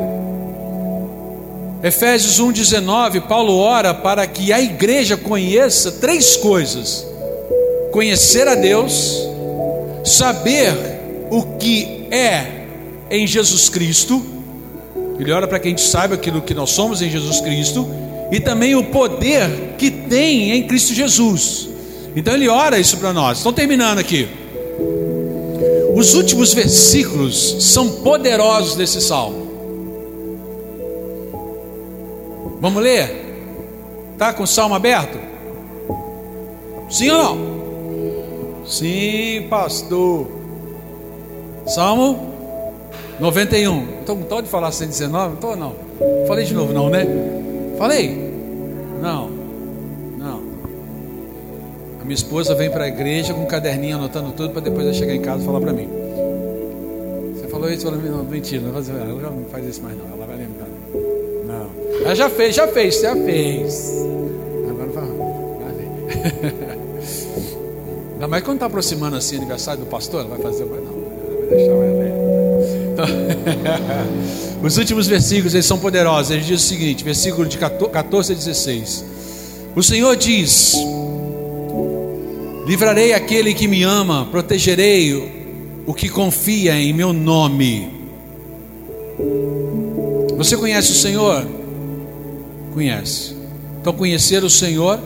Efésios 1.82 2.38
1,19, 2.40 3.22
Paulo 3.22 3.56
ora 3.56 3.94
para 3.94 4.26
que 4.26 4.52
a 4.52 4.60
igreja 4.60 5.16
conheça 5.16 5.92
três 5.92 6.36
coisas: 6.36 7.06
conhecer 7.90 8.46
a 8.46 8.54
Deus, 8.54 9.26
saber 10.04 10.74
o 11.30 11.42
que 11.58 12.06
é 12.10 12.66
em 13.10 13.26
Jesus 13.26 13.68
Cristo, 13.68 14.22
ele 15.18 15.32
ora 15.32 15.48
para 15.48 15.58
que 15.58 15.68
a 15.68 15.70
gente 15.70 15.82
saiba 15.82 16.16
aquilo 16.16 16.42
que 16.42 16.54
nós 16.54 16.70
somos 16.70 17.00
em 17.00 17.10
Jesus 17.10 17.40
Cristo, 17.40 17.88
e 18.30 18.38
também 18.40 18.74
o 18.74 18.84
poder 18.84 19.74
que 19.78 19.90
tem 19.90 20.52
em 20.52 20.66
Cristo 20.66 20.92
Jesus. 20.92 21.68
Então 22.14 22.34
ele 22.34 22.48
ora 22.48 22.78
isso 22.78 22.98
para 22.98 23.12
nós. 23.12 23.38
Estão 23.38 23.52
terminando 23.52 23.98
aqui. 23.98 24.28
Os 26.00 26.14
últimos 26.14 26.54
versículos 26.54 27.56
são 27.62 27.86
poderosos 27.96 28.74
desse 28.74 29.02
salmo. 29.02 29.50
Vamos 32.58 32.82
ler? 32.82 34.14
Tá 34.16 34.32
com 34.32 34.44
o 34.44 34.46
salmo 34.46 34.74
aberto? 34.74 35.18
Sim 36.88 37.10
ou 37.10 37.18
não? 37.18 38.64
Sim, 38.64 39.46
pastor. 39.50 40.26
Salmo 41.66 42.32
91. 43.18 44.00
Estou 44.00 44.16
com 44.16 44.40
de 44.40 44.48
falar 44.48 44.72
119? 44.72 45.26
Não 45.26 45.34
estou, 45.34 45.54
não. 45.54 45.74
Falei 46.26 46.46
de 46.46 46.54
novo, 46.54 46.72
não, 46.72 46.88
né? 46.88 47.06
Falei? 47.76 48.32
Não. 49.02 49.29
Minha 52.10 52.16
esposa 52.16 52.56
vem 52.56 52.68
para 52.68 52.86
a 52.86 52.88
igreja 52.88 53.32
com 53.32 53.42
um 53.42 53.46
caderninho 53.46 53.94
anotando 53.94 54.32
tudo 54.32 54.50
para 54.50 54.62
depois 54.62 54.84
ela 54.84 54.92
chegar 54.92 55.14
em 55.14 55.20
casa 55.20 55.44
e 55.44 55.46
falar 55.46 55.60
para 55.60 55.72
mim. 55.72 55.88
Você 57.36 57.46
falou 57.46 57.70
isso 57.70 57.88
mim? 57.92 58.08
Não, 58.08 58.24
mentira, 58.24 58.60
não 58.62 58.72
faz, 58.72 58.88
ela 58.88 59.04
não 59.04 59.44
faz 59.48 59.64
isso 59.64 59.80
mais 59.80 59.96
não, 59.96 60.06
ela 60.06 60.26
vai 60.26 60.36
lembrar. 60.36 60.66
Não. 61.46 61.70
Ela 62.04 62.14
já 62.16 62.28
fez, 62.28 62.56
já 62.56 62.66
fez, 62.66 63.00
já 63.00 63.14
fez. 63.14 63.94
Agora 64.68 64.90
vai. 64.90 65.04
Ainda 68.14 68.26
mais 68.26 68.42
quando 68.42 68.56
está 68.56 68.66
aproximando 68.66 69.14
assim 69.14 69.36
aniversário 69.36 69.84
do 69.84 69.86
pastor, 69.86 70.22
ela 70.22 70.30
vai 70.30 70.40
fazer, 70.40 70.64
mas 70.64 70.80
não, 70.82 70.90
ela 70.90 71.36
vai 71.38 71.48
deixar 71.48 71.72
então, 72.92 73.06
Os 74.66 74.76
últimos 74.76 75.06
versículos 75.06 75.54
eles 75.54 75.64
são 75.64 75.78
poderosos. 75.78 76.32
Ele 76.32 76.42
diz 76.42 76.60
o 76.60 76.66
seguinte: 76.66 77.04
versículo 77.04 77.46
de 77.46 77.56
14 77.56 78.32
a 78.32 78.34
16. 78.34 79.04
O 79.76 79.82
Senhor 79.84 80.16
diz: 80.16 80.74
Livrarei 82.70 83.12
aquele 83.12 83.52
que 83.52 83.66
me 83.66 83.82
ama, 83.82 84.28
protegerei 84.30 85.12
o 85.84 85.92
que 85.92 86.08
confia 86.08 86.80
em 86.80 86.92
meu 86.92 87.12
nome. 87.12 87.90
Você 90.36 90.56
conhece 90.56 90.92
o 90.92 90.94
Senhor? 90.94 91.44
Conhece. 92.72 93.34
Então, 93.80 93.92
conhecer 93.92 94.44
o 94.44 94.48
Senhor, 94.48 95.00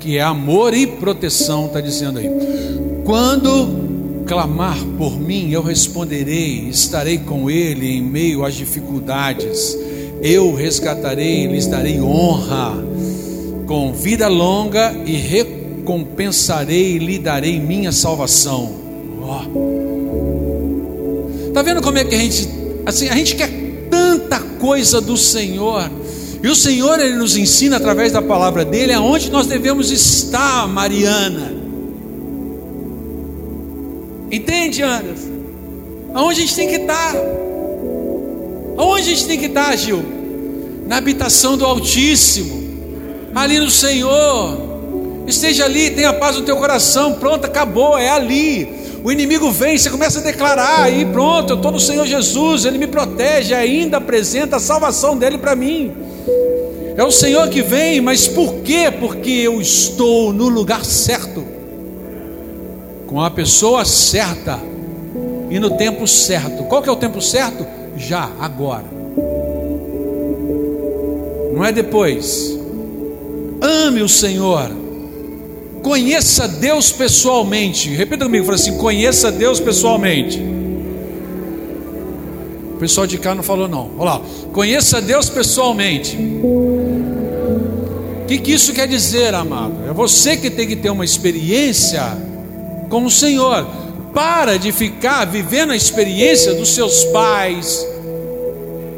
que 0.00 0.16
é 0.16 0.22
amor 0.22 0.72
e 0.72 0.86
proteção, 0.86 1.66
está 1.66 1.82
dizendo 1.82 2.18
aí. 2.18 2.30
Quando 3.04 4.24
clamar 4.26 4.82
por 4.96 5.20
mim, 5.20 5.50
eu 5.50 5.60
responderei, 5.60 6.66
estarei 6.70 7.18
com 7.18 7.50
ele 7.50 7.94
em 7.94 8.02
meio 8.02 8.42
às 8.42 8.54
dificuldades. 8.54 9.76
eu 10.22 10.54
resgatarei 10.54 11.46
lhes 11.46 11.66
darei 11.66 12.00
honra, 12.00 12.72
com 13.66 13.92
vida 13.92 14.28
longa 14.28 14.94
e 15.04 15.14
recompensarei 15.82 16.94
e 16.96 16.98
lhe 16.98 17.18
darei 17.18 17.58
minha 17.58 17.90
salvação. 17.90 18.72
Oh. 19.20 19.42
Tá 21.52 21.60
vendo 21.62 21.82
como 21.82 21.98
é 21.98 22.04
que 22.04 22.14
a 22.14 22.18
gente, 22.18 22.48
assim, 22.86 23.08
a 23.08 23.16
gente 23.16 23.34
quer 23.34 23.50
tanta 23.90 24.38
coisa 24.38 25.00
do 25.00 25.16
Senhor. 25.16 25.90
E 26.42 26.48
o 26.48 26.54
Senhor 26.54 27.00
ele 27.00 27.16
nos 27.16 27.36
ensina 27.36 27.76
através 27.76 28.12
da 28.12 28.22
palavra 28.22 28.64
dele 28.64 28.92
aonde 28.92 29.30
nós 29.30 29.46
devemos 29.46 29.90
estar, 29.90 30.66
Mariana. 30.68 31.52
Entende, 34.30 34.82
Anderson? 34.82 35.32
Aonde 36.14 36.40
a 36.40 36.42
gente 36.42 36.54
tem 36.54 36.68
que 36.68 36.76
estar? 36.76 37.14
Aonde 38.76 39.00
a 39.00 39.04
gente 39.04 39.26
tem 39.26 39.38
que 39.38 39.46
estar, 39.46 39.76
Gil? 39.76 40.02
Na 40.86 40.96
habitação 40.96 41.56
do 41.56 41.64
Altíssimo, 41.64 42.62
ali 43.34 43.58
no 43.60 43.70
Senhor. 43.70 44.71
Esteja 45.26 45.64
ali, 45.64 45.90
tenha 45.90 46.12
paz 46.12 46.36
no 46.36 46.42
teu 46.42 46.56
coração. 46.56 47.14
Pronto, 47.14 47.44
acabou, 47.44 47.96
é 47.96 48.10
ali. 48.10 48.82
O 49.04 49.10
inimigo 49.10 49.50
vem, 49.50 49.76
você 49.76 49.90
começa 49.90 50.20
a 50.20 50.22
declarar, 50.22 50.92
e 50.92 51.04
pronto, 51.04 51.50
eu 51.50 51.56
estou 51.56 51.72
no 51.72 51.80
Senhor 51.80 52.06
Jesus, 52.06 52.64
Ele 52.64 52.78
me 52.78 52.86
protege, 52.86 53.52
ainda 53.52 53.96
apresenta 53.96 54.56
a 54.56 54.60
salvação 54.60 55.16
dele 55.16 55.38
para 55.38 55.56
mim. 55.56 55.92
É 56.96 57.02
o 57.02 57.10
Senhor 57.10 57.48
que 57.48 57.62
vem, 57.62 58.00
mas 58.00 58.28
por 58.28 58.56
quê? 58.56 58.92
Porque 59.00 59.30
eu 59.30 59.60
estou 59.60 60.32
no 60.32 60.48
lugar 60.48 60.84
certo, 60.84 61.44
com 63.08 63.20
a 63.20 63.30
pessoa 63.30 63.84
certa 63.84 64.60
e 65.50 65.58
no 65.58 65.76
tempo 65.76 66.06
certo. 66.06 66.62
Qual 66.64 66.80
que 66.80 66.88
é 66.88 66.92
o 66.92 66.96
tempo 66.96 67.20
certo? 67.20 67.66
Já, 67.96 68.30
agora. 68.38 68.84
Não 71.52 71.64
é 71.64 71.72
depois. 71.72 72.56
Ame 73.60 74.00
o 74.00 74.08
Senhor. 74.08 74.81
Conheça 75.82 76.46
Deus 76.46 76.92
pessoalmente. 76.92 77.90
Repita 77.90 78.24
comigo, 78.24 78.44
fala 78.44 78.54
assim: 78.54 78.76
conheça 78.78 79.32
Deus 79.32 79.58
pessoalmente. 79.58 80.40
O 82.74 82.76
pessoal 82.78 83.06
de 83.06 83.18
cá 83.18 83.34
não 83.34 83.42
falou 83.42 83.68
não. 83.68 83.90
Olha 83.98 84.12
lá. 84.12 84.22
Conheça 84.52 85.00
Deus 85.00 85.28
pessoalmente. 85.28 86.16
O 88.22 88.26
que, 88.26 88.38
que 88.38 88.52
isso 88.52 88.72
quer 88.72 88.86
dizer, 88.86 89.34
amado? 89.34 89.74
É 89.88 89.92
você 89.92 90.36
que 90.36 90.48
tem 90.48 90.66
que 90.66 90.76
ter 90.76 90.90
uma 90.90 91.04
experiência 91.04 92.02
com 92.88 93.04
o 93.04 93.10
Senhor. 93.10 93.66
Para 94.14 94.58
de 94.58 94.70
ficar 94.72 95.24
vivendo 95.24 95.72
a 95.72 95.76
experiência 95.76 96.54
dos 96.54 96.74
seus 96.74 97.02
pais, 97.04 97.86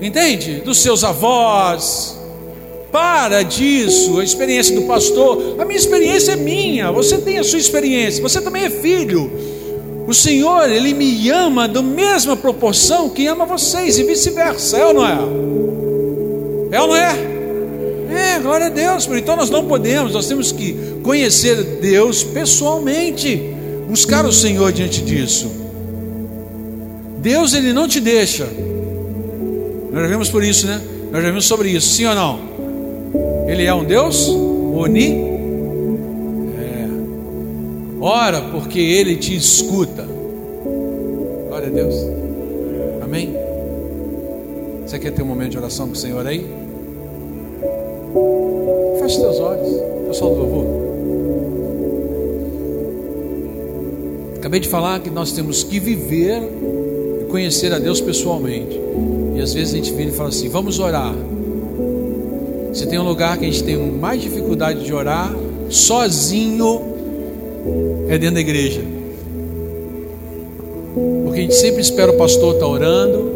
entende? 0.03 0.57
Dos 0.57 0.79
seus 0.79 1.05
avós. 1.05 2.19
Para 2.95 3.43
disso, 3.43 4.21
a 4.21 4.23
experiência 4.23 4.73
do 4.73 4.83
pastor. 4.83 5.57
A 5.59 5.65
minha 5.65 5.77
experiência 5.77 6.31
é 6.31 6.37
minha, 6.37 6.93
você 6.93 7.19
tem 7.19 7.41
a 7.41 7.43
sua 7.43 7.59
experiência, 7.59 8.23
você 8.23 8.41
também 8.41 8.67
é 8.67 8.71
filho. 8.71 9.33
O 10.07 10.15
Senhor, 10.15 10.71
Ele 10.71 10.95
me 10.95 11.29
ama 11.29 11.67
da 11.67 11.83
mesma 11.83 12.37
proporção 12.37 13.11
que 13.11 13.27
ama 13.27 13.45
vocês 13.47 13.99
e 13.99 14.05
vice-versa, 14.05 14.77
é 14.77 14.87
ou 14.87 14.95
não 14.95 15.05
é? 15.05 15.19
É 16.71 16.81
ou 16.81 16.87
não 16.87 16.95
é? 16.95 17.17
É, 18.37 18.39
glória 18.39 18.67
a 18.67 18.71
Deus. 18.71 19.09
Então 19.13 19.35
nós 19.35 19.51
não 19.51 19.67
podemos, 19.67 20.13
nós 20.13 20.29
temos 20.29 20.53
que 20.53 21.01
conhecer 21.03 21.81
Deus 21.81 22.23
pessoalmente 22.23 23.43
buscar 23.89 24.25
o 24.25 24.33
Senhor 24.33 24.71
diante 24.71 25.03
disso. 25.03 25.51
Deus 27.19 27.55
ele 27.55 27.73
não 27.73 27.89
te 27.89 27.99
deixa. 27.99 28.47
Nós 29.91 30.03
já 30.03 30.07
vimos 30.07 30.29
por 30.29 30.45
isso, 30.45 30.69
né? 30.69 30.81
Nós 31.11 31.25
já 31.25 31.29
vimos 31.29 31.45
sobre 31.45 31.71
isso, 31.71 31.89
sim 31.89 32.07
ou 32.07 32.15
não? 32.15 32.54
Ele 33.47 33.65
é 33.65 33.75
um 33.75 33.85
Deus 33.85 34.29
oni. 34.29 35.13
É. 36.59 36.89
Ora, 38.01 38.41
porque 38.51 38.79
ele 38.79 39.17
te 39.17 39.37
escuta. 39.37 40.07
Glória 41.49 41.69
a 41.69 41.71
Deus. 41.71 41.95
Amém. 43.03 43.35
Você 44.87 44.99
quer 44.99 45.13
ter 45.13 45.23
um 45.23 45.27
momento 45.27 45.53
de 45.53 45.59
oração 45.59 45.87
com 45.87 45.93
o 45.93 45.97
Senhor 45.97 46.27
aí? 46.27 46.47
Feche 49.01 49.17
seus 49.17 49.39
olhos, 49.39 49.69
pessoal 50.09 50.35
do 50.35 50.41
louvor. 50.41 50.85
Acabei 54.37 54.61
de 54.61 54.69
falar 54.69 55.01
que 55.01 55.11
nós 55.11 55.33
temos 55.33 55.63
que 55.63 55.81
viver 55.81 56.43
e 57.23 57.25
conhecer 57.25 57.73
a 57.73 57.79
Deus 57.79 58.01
pessoalmente. 58.01 58.79
E 59.35 59.41
às 59.41 59.53
vezes 59.53 59.75
a 59.75 59.77
gente 59.77 59.93
vira 59.93 60.11
e 60.11 60.13
fala 60.13 60.29
assim: 60.29 60.49
vamos 60.49 60.79
orar. 60.79 61.15
Se 62.75 62.89
tem 62.89 62.99
um 62.99 63.05
lugar 63.05 63.39
que 63.39 63.45
a 63.45 63.49
gente 63.49 63.63
tem 63.63 63.77
mais 63.77 64.21
dificuldade 64.21 64.85
de 64.85 64.93
orar, 64.93 65.33
sozinho, 65.71 66.83
é 68.09 68.19
dentro 68.19 68.35
da 68.35 68.41
igreja. 68.41 68.83
Porque 71.25 71.39
a 71.39 71.43
gente 71.43 71.55
sempre 71.55 71.81
espera 71.81 72.11
o 72.11 72.19
pastor 72.19 72.55
estar 72.55 72.67
tá 72.67 72.71
orando, 72.73 73.33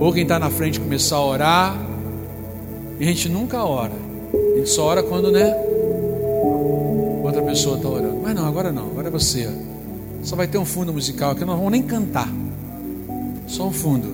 ou 0.00 0.12
quem 0.12 0.24
está 0.24 0.40
na 0.40 0.50
frente 0.50 0.80
começar 0.80 1.16
a 1.16 1.24
orar, 1.24 1.78
e 2.98 3.04
a 3.04 3.06
gente 3.06 3.28
nunca 3.28 3.64
ora. 3.64 3.92
A 4.32 4.56
gente 4.56 4.70
só 4.70 4.86
ora 4.86 5.02
quando, 5.02 5.30
né? 5.30 5.54
Outra 7.22 7.42
pessoa 7.42 7.76
está 7.76 7.88
orando. 7.88 8.18
Mas 8.20 8.34
não, 8.34 8.44
agora 8.44 8.72
não, 8.72 8.86
agora 8.86 9.06
é 9.06 9.10
você. 9.10 9.48
Só 10.24 10.34
vai 10.34 10.48
ter 10.48 10.58
um 10.58 10.64
fundo 10.64 10.92
musical 10.92 11.30
aqui, 11.30 11.44
não 11.44 11.56
vamos 11.56 11.70
nem 11.70 11.82
cantar. 11.82 12.28
Só 13.46 13.68
um 13.68 13.72
fundo. 13.72 14.08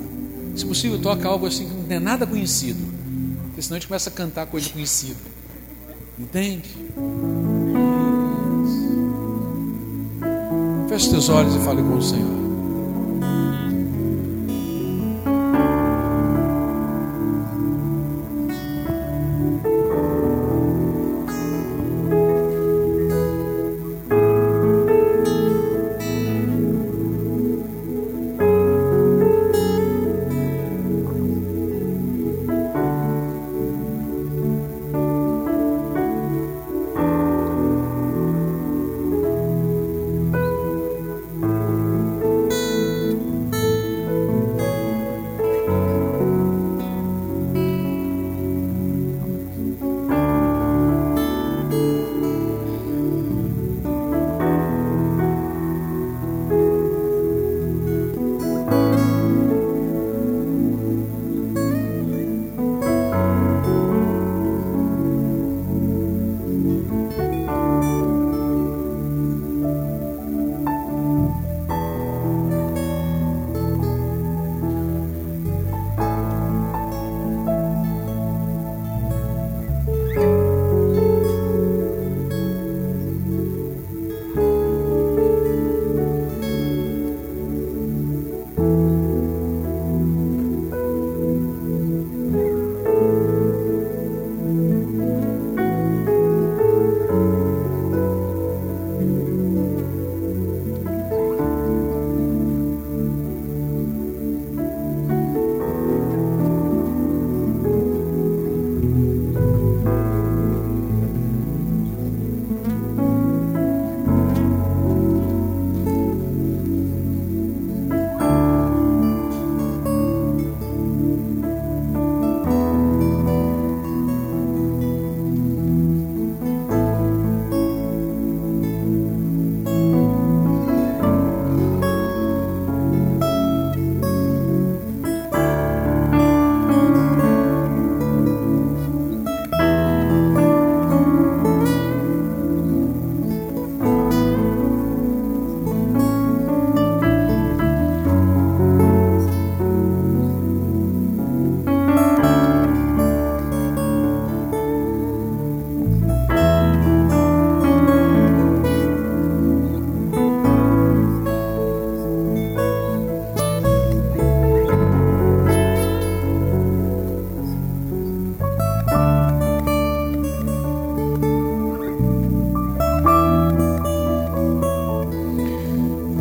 Se 0.54 0.66
possível, 0.66 0.98
toca 0.98 1.26
algo 1.26 1.46
assim 1.46 1.66
que 1.66 1.74
não 1.74 1.84
tem 1.84 1.98
nada 1.98 2.26
conhecido. 2.26 2.99
Porque 3.60 3.66
senão 3.66 3.76
a 3.76 3.80
gente 3.80 3.88
começa 3.88 4.08
a 4.08 4.12
cantar 4.12 4.46
coisa 4.46 4.70
conhecida. 4.70 5.20
Entende? 6.18 6.70
Feche 10.88 11.10
seus 11.10 11.28
olhos 11.28 11.54
e 11.54 11.58
fale 11.58 11.82
com 11.82 11.96
o 11.96 12.02
Senhor. 12.02 12.39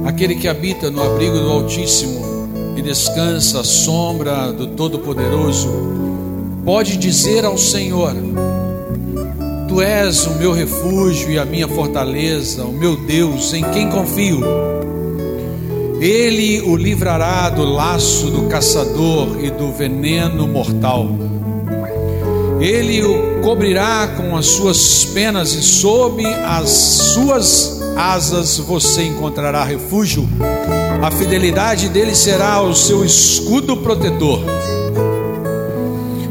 Aquele 0.10 0.34
que 0.34 0.48
habita 0.48 0.90
no 0.90 1.04
abrigo 1.04 1.38
do 1.38 1.52
Altíssimo 1.52 2.74
e 2.76 2.82
descansa 2.82 3.60
à 3.60 3.64
sombra 3.64 4.52
do 4.52 4.66
Todo-Poderoso, 4.66 5.70
pode 6.66 6.98
dizer 6.98 7.46
ao 7.46 7.60
Senhor: 7.60 8.16
Tu 9.68 9.80
és 9.80 10.26
o 10.26 10.32
meu 10.32 10.52
refúgio 10.52 11.30
e 11.30 11.38
a 11.38 11.46
minha 11.46 11.68
fortaleza, 11.68 12.64
o 12.64 12.74
meu 12.74 12.96
Deus, 12.96 13.54
em 13.54 13.64
quem 13.66 13.88
confio. 13.88 14.42
Ele 16.02 16.60
o 16.62 16.76
livrará 16.76 17.52
do 17.52 17.64
laço 17.64 18.32
do 18.32 18.48
caçador 18.48 19.38
e 19.44 19.52
do 19.52 19.72
veneno 19.72 20.48
mortal. 20.48 21.08
Ele 22.60 23.04
o 23.04 23.42
cobrirá 23.42 24.08
com 24.18 24.36
as 24.36 24.48
suas 24.48 25.06
penas 25.06 25.54
e 25.54 25.62
sob 25.62 26.26
as 26.26 26.68
suas 26.68 27.79
asas 28.00 28.58
você 28.58 29.04
encontrará 29.04 29.62
refúgio. 29.66 30.26
A 31.02 31.12
fidelidade 31.12 31.90
dele 31.90 32.16
será 32.16 32.62
o 32.62 32.74
seu 32.74 33.04
escudo 33.04 33.76
protetor. 33.76 34.42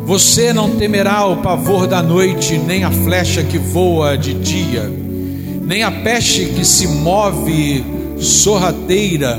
Você 0.06 0.54
não 0.54 0.76
temerá 0.76 1.26
o 1.26 1.42
pavor 1.42 1.86
da 1.86 2.02
noite, 2.02 2.56
nem 2.56 2.84
a 2.84 2.90
flecha 2.90 3.42
que 3.42 3.58
voa 3.58 4.16
de 4.16 4.32
dia, 4.32 4.90
nem 5.62 5.82
a 5.82 5.90
peste 5.90 6.46
que 6.46 6.64
se 6.64 6.86
move 6.86 7.84
sorrateira 8.18 9.38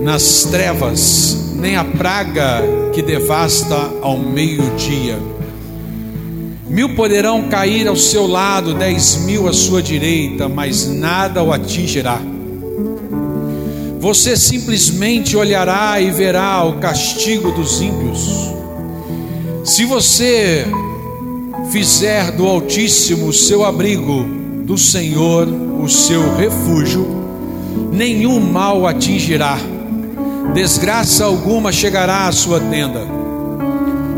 nas 0.00 0.42
trevas, 0.50 1.52
nem 1.54 1.76
a 1.76 1.84
praga 1.84 2.62
que 2.92 3.00
devasta 3.00 3.92
ao 4.02 4.18
meio-dia. 4.18 5.37
Mil 6.68 6.94
poderão 6.94 7.48
cair 7.48 7.88
ao 7.88 7.96
seu 7.96 8.26
lado, 8.26 8.74
dez 8.74 9.16
mil 9.24 9.48
à 9.48 9.52
sua 9.52 9.82
direita, 9.82 10.48
mas 10.48 10.86
nada 10.86 11.42
o 11.42 11.52
atingirá. 11.52 12.20
Você 14.00 14.36
simplesmente 14.36 15.36
olhará 15.36 16.00
e 16.00 16.10
verá 16.10 16.64
o 16.64 16.74
castigo 16.74 17.50
dos 17.50 17.80
ímpios 17.80 18.58
se 19.68 19.84
você 19.84 20.66
fizer 21.70 22.32
do 22.32 22.46
Altíssimo 22.46 23.26
o 23.26 23.32
seu 23.34 23.66
abrigo, 23.66 24.24
do 24.64 24.78
Senhor 24.78 25.46
o 25.46 25.86
seu 25.86 26.34
refúgio, 26.36 27.06
nenhum 27.92 28.40
mal 28.40 28.86
atingirá, 28.86 29.58
desgraça 30.54 31.26
alguma 31.26 31.70
chegará 31.70 32.28
à 32.28 32.32
sua 32.32 32.58
tenda, 32.60 33.02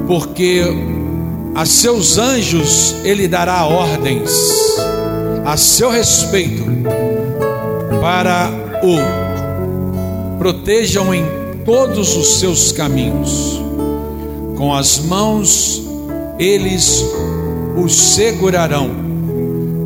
porque 0.07 0.63
a 1.55 1.65
seus 1.65 2.19
anjos 2.19 2.97
ele 3.05 3.27
dará 3.29 3.65
ordens 3.67 4.31
a 5.45 5.57
seu 5.57 5.91
respeito, 5.91 6.65
para 8.01 8.51
o 8.83 10.39
protejam 10.39 11.15
em 11.15 11.25
todos 11.65 12.17
os 12.17 12.39
seus 12.39 12.73
caminhos 12.73 13.61
com 14.61 14.75
as 14.75 14.99
mãos 14.99 15.83
eles 16.39 17.03
os 17.83 17.95
segurarão, 17.95 18.91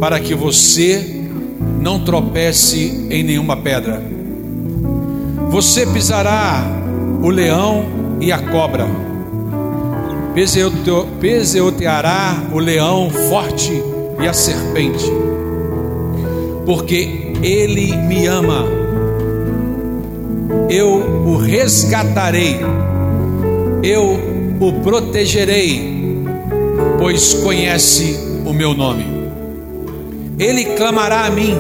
para 0.01 0.19
que 0.19 0.35
você 0.35 1.23
não 1.81 2.01
tropece 2.01 3.07
em 3.09 3.23
nenhuma 3.23 3.57
pedra. 3.57 4.03
Você 5.51 5.87
pisará 5.87 6.65
o 7.23 7.29
leão 7.29 7.85
e 8.21 8.33
a 8.33 8.39
cobra, 8.39 8.85
peseoteará 11.21 12.43
o 12.53 12.59
leão 12.59 13.09
forte 13.29 13.73
e 14.21 14.27
a 14.27 14.33
serpente, 14.33 15.11
porque 16.67 17.35
ele 17.43 17.97
me 17.97 18.27
ama, 18.27 18.65
eu 20.69 20.89
o 21.27 21.37
resgatarei, 21.37 22.59
eu 23.83 24.19
o 24.61 24.73
protegerei, 24.83 26.25
pois 26.99 27.35
conhece 27.35 28.19
o 28.45 28.53
meu 28.53 28.75
nome. 28.75 29.07
Ele 30.39 30.65
clamará 30.77 31.27
a 31.27 31.31
mim 31.31 31.55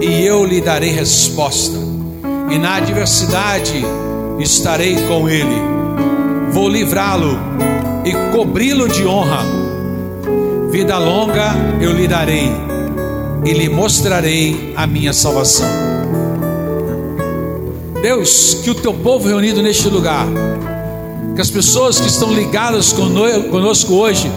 e 0.00 0.26
eu 0.26 0.44
lhe 0.44 0.60
darei 0.60 0.90
resposta, 0.90 1.78
e 2.50 2.58
na 2.58 2.76
adversidade 2.76 3.84
estarei 4.40 4.96
com 5.06 5.28
ele. 5.28 5.76
Vou 6.50 6.68
livrá-lo 6.68 7.38
e 8.06 8.12
cobri-lo 8.32 8.88
de 8.88 9.04
honra. 9.04 9.44
Vida 10.70 10.96
longa 10.96 11.52
eu 11.80 11.92
lhe 11.92 12.06
darei 12.06 12.50
e 13.44 13.52
lhe 13.52 13.68
mostrarei 13.68 14.72
a 14.76 14.86
minha 14.86 15.12
salvação. 15.12 15.66
Deus, 18.00 18.54
que 18.62 18.70
o 18.70 18.74
teu 18.74 18.94
povo 18.94 19.28
reunido 19.28 19.60
neste 19.60 19.88
lugar 19.88 20.26
que 21.34 21.42
as 21.42 21.50
pessoas 21.50 22.00
que 22.00 22.06
estão 22.06 22.32
ligadas 22.32 22.94
conosco 22.94 23.92
hoje, 23.92 24.30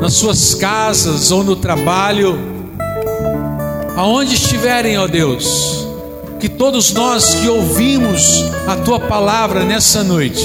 nas 0.00 0.14
suas 0.14 0.56
casas 0.56 1.30
ou 1.30 1.44
no 1.44 1.54
trabalho, 1.54 2.36
aonde 3.94 4.34
estiverem, 4.34 4.98
ó 4.98 5.06
Deus, 5.06 5.86
que 6.40 6.48
todos 6.48 6.92
nós 6.92 7.36
que 7.36 7.48
ouvimos 7.48 8.44
a 8.66 8.74
tua 8.74 8.98
palavra 8.98 9.62
nessa 9.62 10.02
noite, 10.02 10.42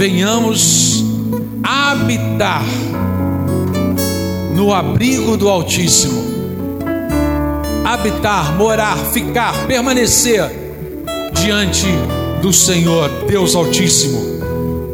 venhamos 0.00 1.04
habitar 1.62 2.64
no 4.54 4.72
abrigo 4.72 5.36
do 5.36 5.46
Altíssimo, 5.46 6.24
habitar, 7.84 8.56
morar, 8.56 8.96
ficar, 9.12 9.52
permanecer 9.66 10.42
diante 11.34 11.84
do 12.40 12.50
Senhor, 12.50 13.10
Deus 13.28 13.54
Altíssimo. 13.54 14.40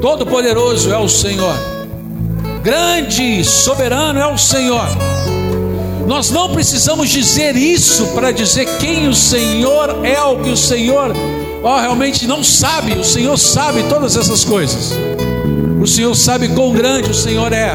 Todo-Poderoso 0.03 0.93
é 0.93 0.99
o 0.99 1.09
Senhor, 1.09 1.55
grande, 2.65 3.45
soberano 3.45 4.19
é 4.19 4.27
o 4.27 4.37
Senhor. 4.37 4.89
Nós 6.09 6.33
não 6.33 6.51
precisamos 6.51 7.11
dizer 7.11 7.55
isso 7.55 8.09
para 8.09 8.33
dizer 8.33 8.67
quem 8.81 9.07
o 9.07 9.15
Senhor 9.15 10.05
é, 10.05 10.21
o 10.21 10.43
que 10.43 10.51
o 10.51 10.57
Senhor 10.57 11.13
oh, 11.63 11.81
realmente 11.81 12.27
não 12.27 12.43
sabe. 12.43 12.93
O 12.93 13.05
Senhor 13.05 13.37
sabe 13.37 13.83
todas 13.85 14.17
essas 14.17 14.45
coisas. 14.45 14.93
O 15.81 15.87
Senhor 15.87 16.15
sabe 16.15 16.49
quão 16.49 16.73
grande 16.73 17.11
o 17.11 17.15
Senhor 17.15 17.53
é, 17.53 17.73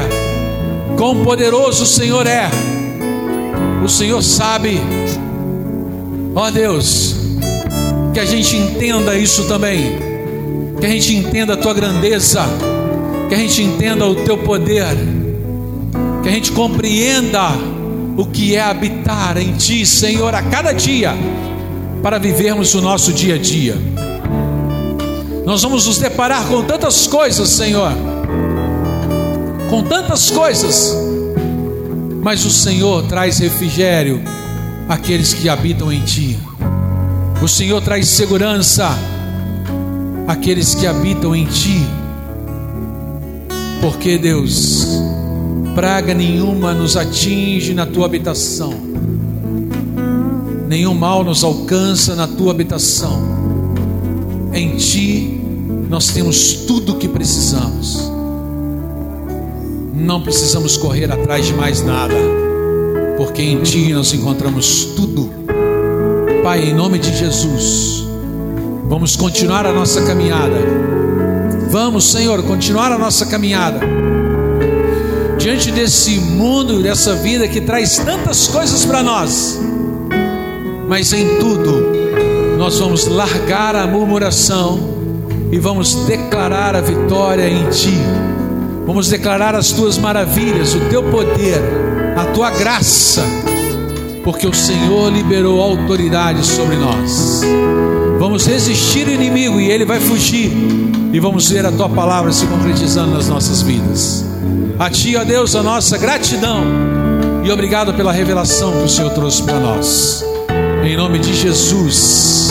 quão 0.96 1.24
poderoso 1.24 1.84
o 1.84 1.86
Senhor 1.86 2.26
é. 2.26 2.50
O 3.84 3.88
Senhor 3.88 4.22
sabe, 4.22 4.80
ó 6.34 6.50
Deus, 6.50 7.16
que 8.12 8.20
a 8.20 8.24
gente 8.24 8.56
entenda 8.56 9.16
isso 9.16 9.44
também, 9.44 9.96
que 10.78 10.86
a 10.86 10.88
gente 10.88 11.16
entenda 11.16 11.54
a 11.54 11.56
tua 11.56 11.74
grandeza, 11.74 12.42
que 13.28 13.34
a 13.34 13.38
gente 13.38 13.62
entenda 13.62 14.06
o 14.06 14.14
teu 14.14 14.38
poder, 14.38 14.86
que 16.22 16.28
a 16.28 16.32
gente 16.32 16.52
compreenda 16.52 17.50
o 18.16 18.26
que 18.26 18.54
é 18.54 18.60
habitar 18.60 19.38
em 19.38 19.52
ti, 19.52 19.86
Senhor, 19.86 20.34
a 20.34 20.42
cada 20.42 20.72
dia, 20.72 21.14
para 22.02 22.18
vivermos 22.18 22.74
o 22.74 22.80
nosso 22.80 23.12
dia 23.12 23.36
a 23.36 23.38
dia. 23.38 23.76
Nós 25.46 25.62
vamos 25.62 25.86
nos 25.86 25.98
deparar 25.98 26.46
com 26.48 26.62
tantas 26.64 27.06
coisas, 27.06 27.48
Senhor, 27.48 27.92
com 29.70 29.82
tantas 29.82 30.30
coisas, 30.30 30.96
mas 32.22 32.44
o 32.44 32.50
Senhor 32.50 33.04
traz 33.06 33.38
refrigério 33.38 34.22
àqueles 34.88 35.32
que 35.32 35.48
habitam 35.48 35.92
em 35.92 36.00
Ti. 36.00 36.38
O 37.40 37.48
Senhor 37.48 37.80
traz 37.82 38.08
segurança 38.08 38.88
àqueles 40.28 40.74
que 40.74 40.86
habitam 40.86 41.34
em 41.34 41.44
Ti. 41.46 41.84
Porque, 43.80 44.16
Deus, 44.16 44.86
praga 45.74 46.14
nenhuma 46.14 46.72
nos 46.72 46.96
atinge 46.96 47.74
na 47.74 47.84
Tua 47.84 48.06
habitação, 48.06 48.72
nenhum 50.72 50.94
mal 50.94 51.22
nos 51.22 51.44
alcança 51.44 52.14
na 52.14 52.26
Tua 52.26 52.50
habitação. 52.50 53.22
Em 54.54 54.76
Ti 54.76 55.38
nós 55.90 56.08
temos 56.08 56.54
tudo 56.66 56.94
o 56.94 56.98
que 56.98 57.06
precisamos. 57.06 58.10
Não 59.94 60.22
precisamos 60.22 60.78
correr 60.78 61.12
atrás 61.12 61.46
de 61.46 61.52
mais 61.52 61.82
nada, 61.84 62.14
porque 63.18 63.42
em 63.42 63.60
Ti 63.62 63.92
nós 63.92 64.14
encontramos 64.14 64.86
tudo 64.96 65.30
Pai, 66.42 66.70
em 66.70 66.74
nome 66.74 66.98
de 66.98 67.16
Jesus, 67.16 68.04
vamos 68.88 69.14
continuar 69.14 69.64
a 69.64 69.72
nossa 69.72 70.02
caminhada. 70.02 70.56
Vamos, 71.70 72.10
Senhor, 72.10 72.42
continuar 72.42 72.90
a 72.90 72.98
nossa 72.98 73.26
caminhada. 73.26 73.78
Diante 75.38 75.70
desse 75.70 76.18
mundo, 76.18 76.82
dessa 76.82 77.14
vida 77.14 77.46
que 77.46 77.60
traz 77.60 77.96
tantas 77.98 78.48
coisas 78.48 78.84
para 78.84 79.04
nós, 79.04 79.60
mas 80.92 81.10
em 81.14 81.38
tudo, 81.38 81.86
nós 82.58 82.78
vamos 82.78 83.06
largar 83.06 83.74
a 83.74 83.86
murmuração 83.86 84.78
e 85.50 85.58
vamos 85.58 85.94
declarar 86.04 86.76
a 86.76 86.82
vitória 86.82 87.48
em 87.48 87.66
Ti. 87.70 87.96
Vamos 88.84 89.08
declarar 89.08 89.54
as 89.54 89.72
Tuas 89.72 89.96
maravilhas, 89.96 90.74
o 90.74 90.80
Teu 90.90 91.02
poder, 91.04 91.62
a 92.14 92.26
Tua 92.26 92.50
graça 92.50 93.22
porque 94.22 94.46
o 94.46 94.52
Senhor 94.52 95.10
liberou 95.10 95.62
autoridade 95.62 96.44
sobre 96.44 96.76
nós. 96.76 97.40
Vamos 98.18 98.46
resistir 98.46 99.08
o 99.08 99.10
inimigo 99.10 99.58
e 99.58 99.70
ele 99.70 99.86
vai 99.86 99.98
fugir, 99.98 100.52
e 101.10 101.18
vamos 101.18 101.48
ver 101.48 101.64
a 101.64 101.72
tua 101.72 101.88
palavra 101.88 102.30
se 102.32 102.44
concretizando 102.46 103.14
nas 103.14 103.28
nossas 103.28 103.62
vidas. 103.62 104.26
A 104.78 104.90
ti, 104.90 105.16
ó 105.16 105.24
Deus, 105.24 105.56
a 105.56 105.62
nossa 105.62 105.96
gratidão 105.96 106.62
e 107.42 107.50
obrigado 107.50 107.94
pela 107.94 108.12
revelação 108.12 108.72
que 108.72 108.84
o 108.84 108.88
Senhor 108.90 109.10
trouxe 109.14 109.42
para 109.42 109.58
nós. 109.58 110.22
Em 110.92 110.96
nome 110.96 111.18
de 111.18 111.34
Jesus 111.34 112.50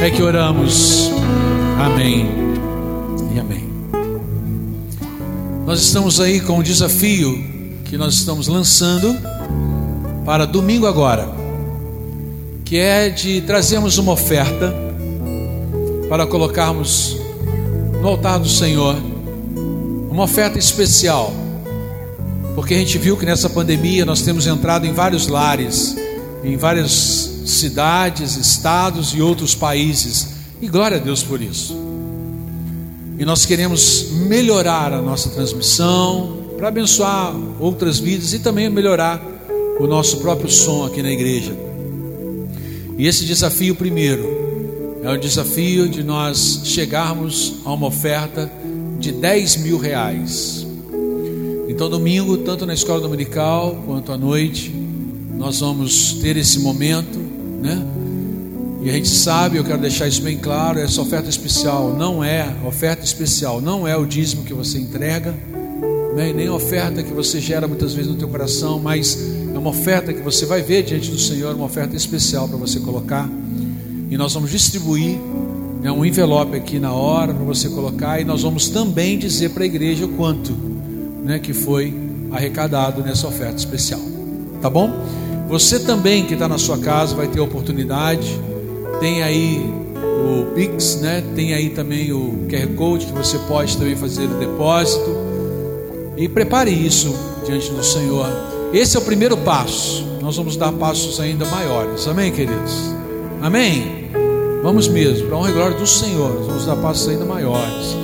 é 0.00 0.08
que 0.08 0.22
oramos. 0.22 1.10
Amém 1.76 2.28
e 3.34 3.40
amém. 3.40 3.68
Nós 5.66 5.80
estamos 5.80 6.20
aí 6.20 6.40
com 6.40 6.60
um 6.60 6.62
desafio 6.62 7.44
que 7.84 7.98
nós 7.98 8.14
estamos 8.14 8.46
lançando 8.46 9.18
para 10.24 10.46
domingo 10.46 10.86
agora, 10.86 11.28
que 12.64 12.78
é 12.78 13.08
de 13.08 13.40
trazermos 13.40 13.98
uma 13.98 14.12
oferta 14.12 14.72
para 16.08 16.28
colocarmos 16.28 17.16
no 18.00 18.06
altar 18.06 18.38
do 18.38 18.48
Senhor, 18.48 18.94
uma 20.08 20.22
oferta 20.22 20.60
especial, 20.60 21.32
porque 22.54 22.74
a 22.74 22.78
gente 22.78 22.98
viu 22.98 23.16
que 23.16 23.26
nessa 23.26 23.50
pandemia 23.50 24.04
nós 24.04 24.22
temos 24.22 24.46
entrado 24.46 24.86
em 24.86 24.92
vários 24.92 25.26
lares, 25.26 25.96
em 26.44 26.56
várias 26.56 27.36
cidades, 27.50 28.36
estados 28.36 29.12
e 29.14 29.20
outros 29.20 29.54
países, 29.54 30.28
e 30.60 30.68
glória 30.68 30.96
a 30.96 31.00
Deus 31.00 31.22
por 31.22 31.40
isso. 31.40 31.76
E 33.18 33.24
nós 33.24 33.44
queremos 33.44 34.10
melhorar 34.12 34.92
a 34.92 35.02
nossa 35.02 35.30
transmissão 35.30 36.38
para 36.56 36.68
abençoar 36.68 37.34
outras 37.60 37.98
vidas 37.98 38.32
e 38.32 38.38
também 38.38 38.68
melhorar 38.68 39.20
o 39.80 39.86
nosso 39.86 40.18
próprio 40.18 40.50
som 40.50 40.84
aqui 40.84 41.02
na 41.02 41.10
igreja. 41.10 41.56
E 42.96 43.06
esse 43.06 43.24
desafio, 43.24 43.74
primeiro, 43.76 44.28
é 45.02 45.10
o 45.10 45.16
desafio 45.16 45.88
de 45.88 46.02
nós 46.02 46.62
chegarmos 46.64 47.54
a 47.64 47.72
uma 47.72 47.86
oferta 47.86 48.50
de 48.98 49.12
10 49.12 49.58
mil 49.58 49.78
reais. 49.78 50.66
Então, 51.68 51.88
domingo, 51.88 52.36
tanto 52.38 52.66
na 52.66 52.74
escola 52.74 53.00
dominical 53.00 53.82
quanto 53.86 54.10
à 54.10 54.18
noite, 54.18 54.74
nós 55.36 55.60
vamos 55.60 56.14
ter 56.14 56.36
esse 56.36 56.58
momento, 56.58 57.20
né? 57.60 57.82
E 58.80 58.88
a 58.88 58.92
gente 58.92 59.08
sabe, 59.08 59.56
eu 59.56 59.64
quero 59.64 59.80
deixar 59.80 60.06
isso 60.06 60.22
bem 60.22 60.38
claro: 60.38 60.78
essa 60.78 61.00
oferta 61.00 61.28
especial 61.28 61.94
não 61.96 62.22
é, 62.22 62.48
oferta 62.64 63.04
especial 63.04 63.60
não 63.60 63.86
é 63.86 63.96
o 63.96 64.06
dízimo 64.06 64.44
que 64.44 64.54
você 64.54 64.78
entrega, 64.78 65.34
né? 66.14 66.32
nem 66.32 66.46
a 66.46 66.54
oferta 66.54 67.02
que 67.02 67.12
você 67.12 67.40
gera 67.40 67.66
muitas 67.66 67.92
vezes 67.92 68.10
no 68.10 68.16
teu 68.16 68.28
coração, 68.28 68.78
mas 68.78 69.18
é 69.52 69.58
uma 69.58 69.70
oferta 69.70 70.12
que 70.12 70.20
você 70.20 70.46
vai 70.46 70.62
ver 70.62 70.84
diante 70.84 71.10
do 71.10 71.18
Senhor, 71.18 71.54
uma 71.54 71.66
oferta 71.66 71.96
especial 71.96 72.48
para 72.48 72.56
você 72.56 72.78
colocar. 72.80 73.28
E 74.10 74.16
nós 74.16 74.32
vamos 74.32 74.50
distribuir 74.50 75.18
né, 75.82 75.90
um 75.90 76.04
envelope 76.04 76.56
aqui 76.56 76.78
na 76.78 76.92
hora 76.92 77.34
para 77.34 77.44
você 77.44 77.68
colocar. 77.68 78.20
E 78.20 78.24
nós 78.24 78.42
vamos 78.42 78.68
também 78.68 79.18
dizer 79.18 79.50
para 79.50 79.64
a 79.64 79.66
igreja 79.66 80.06
o 80.06 80.08
quanto 80.10 80.52
né, 81.24 81.38
que 81.38 81.52
foi 81.52 81.94
arrecadado 82.30 83.02
nessa 83.02 83.26
oferta 83.26 83.56
especial. 83.56 84.00
Tá 84.60 84.70
bom? 84.70 84.92
Você 85.48 85.80
também 85.80 86.26
que 86.26 86.34
está 86.34 86.46
na 86.46 86.58
sua 86.58 86.76
casa 86.78 87.16
vai 87.16 87.26
ter 87.26 87.40
a 87.40 87.42
oportunidade. 87.42 88.38
Tem 89.00 89.22
aí 89.22 89.64
o 90.02 90.54
Pix, 90.54 91.00
né? 91.00 91.24
Tem 91.34 91.54
aí 91.54 91.70
também 91.70 92.12
o 92.12 92.46
QR 92.50 92.68
Code 92.76 93.06
que 93.06 93.12
você 93.12 93.38
pode 93.38 93.76
também 93.78 93.96
fazer 93.96 94.24
o 94.24 94.38
depósito. 94.38 95.10
E 96.16 96.28
prepare 96.28 96.70
isso 96.70 97.14
diante 97.46 97.70
do 97.70 97.82
Senhor. 97.82 98.26
Esse 98.72 98.96
é 98.96 99.00
o 99.00 99.02
primeiro 99.02 99.36
passo. 99.38 100.06
Nós 100.20 100.36
vamos 100.36 100.56
dar 100.56 100.72
passos 100.72 101.18
ainda 101.18 101.46
maiores. 101.46 102.06
Amém, 102.06 102.30
queridos? 102.30 102.94
Amém? 103.40 104.10
Vamos 104.62 104.88
mesmo, 104.88 105.28
para 105.28 105.36
a 105.36 105.40
honra 105.40 105.50
e 105.50 105.52
glória 105.54 105.78
do 105.78 105.86
Senhor. 105.86 106.34
Nós 106.34 106.46
vamos 106.46 106.66
dar 106.66 106.76
passos 106.76 107.08
ainda 107.08 107.24
maiores. 107.24 107.96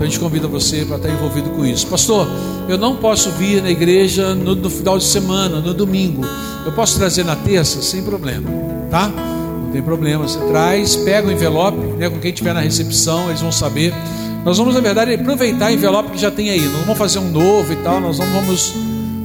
Então 0.00 0.08
a 0.08 0.10
gente 0.10 0.18
convida 0.18 0.48
você 0.48 0.82
para 0.86 0.96
estar 0.96 1.10
envolvido 1.10 1.50
com 1.50 1.66
isso. 1.66 1.86
Pastor, 1.86 2.26
eu 2.66 2.78
não 2.78 2.96
posso 2.96 3.30
vir 3.32 3.62
na 3.62 3.70
igreja 3.70 4.34
no, 4.34 4.54
no 4.54 4.70
final 4.70 4.96
de 4.96 5.04
semana, 5.04 5.60
no 5.60 5.74
domingo. 5.74 6.22
Eu 6.64 6.72
posso 6.72 6.96
trazer 6.96 7.22
na 7.22 7.36
terça? 7.36 7.82
Sem 7.82 8.02
problema, 8.02 8.48
tá? 8.90 9.08
Não 9.08 9.70
tem 9.70 9.82
problema. 9.82 10.26
Você 10.26 10.38
traz, 10.48 10.96
pega 10.96 11.28
o 11.28 11.30
envelope, 11.30 11.76
né, 11.98 12.08
com 12.08 12.18
quem 12.18 12.30
estiver 12.30 12.54
na 12.54 12.60
recepção, 12.60 13.28
eles 13.28 13.42
vão 13.42 13.52
saber. 13.52 13.92
Nós 14.42 14.56
vamos, 14.56 14.74
na 14.74 14.80
verdade, 14.80 15.12
aproveitar 15.12 15.70
o 15.70 15.74
envelope 15.74 16.12
que 16.12 16.18
já 16.18 16.30
tem 16.30 16.48
aí. 16.48 16.62
Não 16.62 16.80
vamos 16.80 16.96
fazer 16.96 17.18
um 17.18 17.30
novo 17.30 17.70
e 17.70 17.76
tal, 17.76 18.00
nós 18.00 18.18
não 18.18 18.26
vamos 18.32 18.72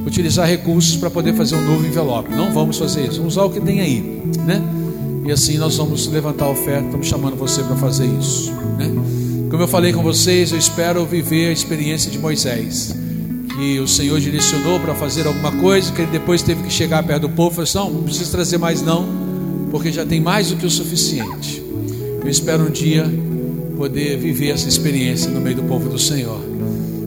utilizar 0.06 0.46
recursos 0.46 0.94
para 0.96 1.08
poder 1.08 1.32
fazer 1.32 1.56
um 1.56 1.64
novo 1.64 1.86
envelope. 1.86 2.30
Não 2.34 2.52
vamos 2.52 2.76
fazer 2.76 3.06
isso, 3.06 3.16
vamos 3.16 3.32
usar 3.32 3.44
o 3.46 3.50
que 3.50 3.62
tem 3.62 3.80
aí, 3.80 4.22
né? 4.44 4.62
E 5.24 5.32
assim 5.32 5.56
nós 5.56 5.74
vamos 5.78 6.06
levantar 6.08 6.44
a 6.44 6.50
oferta, 6.50 6.84
estamos 6.84 7.06
chamando 7.06 7.34
você 7.34 7.62
para 7.62 7.76
fazer 7.76 8.04
isso, 8.04 8.52
né? 8.76 8.92
Como 9.56 9.64
eu 9.64 9.68
falei 9.68 9.90
com 9.90 10.02
vocês, 10.02 10.52
eu 10.52 10.58
espero 10.58 11.06
viver 11.06 11.48
a 11.48 11.50
experiência 11.50 12.10
de 12.10 12.18
Moisés, 12.18 12.94
que 13.56 13.80
o 13.80 13.88
Senhor 13.88 14.20
direcionou 14.20 14.78
para 14.78 14.94
fazer 14.94 15.26
alguma 15.26 15.50
coisa, 15.50 15.90
que 15.92 16.02
ele 16.02 16.10
depois 16.10 16.42
teve 16.42 16.62
que 16.62 16.70
chegar 16.70 17.02
perto 17.02 17.22
do 17.22 17.30
povo 17.30 17.52
e 17.52 17.54
falou 17.54 17.64
assim, 17.64 17.78
não, 17.78 18.00
não 18.00 18.02
precisa 18.02 18.30
trazer 18.30 18.58
mais 18.58 18.82
não, 18.82 19.08
porque 19.70 19.90
já 19.90 20.04
tem 20.04 20.20
mais 20.20 20.50
do 20.50 20.56
que 20.56 20.66
o 20.66 20.70
suficiente. 20.70 21.64
Eu 22.22 22.28
espero 22.28 22.66
um 22.66 22.70
dia 22.70 23.10
poder 23.78 24.18
viver 24.18 24.50
essa 24.50 24.68
experiência 24.68 25.30
no 25.30 25.40
meio 25.40 25.56
do 25.56 25.62
povo 25.62 25.88
do 25.88 25.98
Senhor, 25.98 26.38